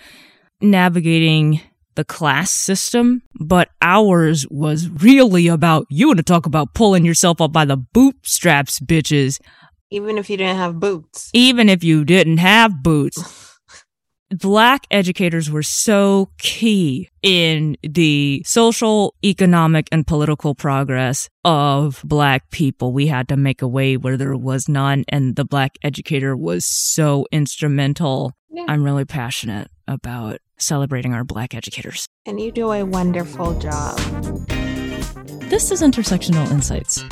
navigating 0.59 1.61
the 1.95 2.03
class 2.05 2.51
system. 2.51 3.21
But 3.39 3.69
ours 3.81 4.45
was 4.49 4.89
really 4.89 5.47
about, 5.47 5.85
you 5.89 6.07
want 6.07 6.17
to 6.17 6.23
talk 6.23 6.45
about 6.45 6.73
pulling 6.73 7.05
yourself 7.05 7.41
up 7.41 7.51
by 7.51 7.65
the 7.65 7.77
bootstraps, 7.77 8.79
bitches, 8.79 9.39
Even 9.89 10.17
if 10.17 10.29
you 10.29 10.37
didn't 10.37 10.57
have 10.57 10.79
boots. 10.79 11.29
even 11.33 11.69
if 11.69 11.83
you 11.83 12.05
didn't 12.05 12.37
have 12.37 12.81
boots. 12.83 13.47
Black 14.33 14.87
educators 14.91 15.51
were 15.51 15.61
so 15.63 16.29
key 16.37 17.09
in 17.21 17.75
the 17.83 18.41
social, 18.45 19.13
economic, 19.25 19.89
and 19.91 20.07
political 20.07 20.55
progress 20.55 21.27
of 21.43 22.01
Black 22.05 22.49
people. 22.49 22.93
We 22.93 23.07
had 23.07 23.27
to 23.27 23.35
make 23.35 23.61
a 23.61 23.67
way 23.67 23.97
where 23.97 24.15
there 24.15 24.37
was 24.37 24.69
none, 24.69 25.03
and 25.09 25.35
the 25.35 25.43
Black 25.43 25.77
educator 25.83 26.37
was 26.37 26.63
so 26.65 27.25
instrumental. 27.33 28.31
Yeah. 28.49 28.63
I'm 28.69 28.83
really 28.85 29.03
passionate 29.03 29.69
about 29.87 30.39
celebrating 30.57 31.13
our 31.13 31.23
Black 31.23 31.53
educators. 31.53 32.05
And 32.25 32.39
you 32.39 32.51
do 32.51 32.71
a 32.71 32.83
wonderful 32.83 33.57
job. 33.59 33.97
This 35.49 35.71
is 35.71 35.81
Intersectional 35.81 36.49
Insights. 36.51 37.03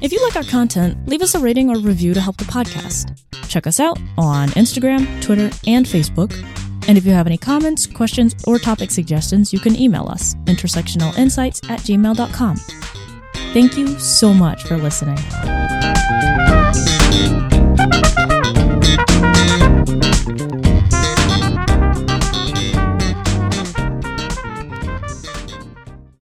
If 0.00 0.12
you 0.12 0.22
like 0.22 0.36
our 0.36 0.44
content, 0.44 1.08
leave 1.08 1.22
us 1.22 1.34
a 1.34 1.38
rating 1.38 1.70
or 1.70 1.78
review 1.78 2.14
to 2.14 2.20
help 2.20 2.36
the 2.36 2.44
podcast. 2.44 3.18
Check 3.48 3.66
us 3.66 3.80
out 3.80 3.98
on 4.18 4.48
Instagram, 4.50 5.22
Twitter, 5.22 5.50
and 5.66 5.86
Facebook. 5.86 6.32
And 6.86 6.96
if 6.96 7.04
you 7.04 7.12
have 7.12 7.26
any 7.26 7.38
comments, 7.38 7.86
questions, 7.86 8.34
or 8.46 8.58
topic 8.58 8.90
suggestions, 8.90 9.52
you 9.52 9.58
can 9.58 9.74
email 9.74 10.06
us 10.08 10.34
intersectionalinsights 10.44 11.68
at 11.70 11.80
gmail.com. 11.80 12.56
Thank 13.52 13.76
you 13.76 13.98
so 13.98 14.34
much 14.34 14.64
for 14.64 14.76
listening. 14.76 15.16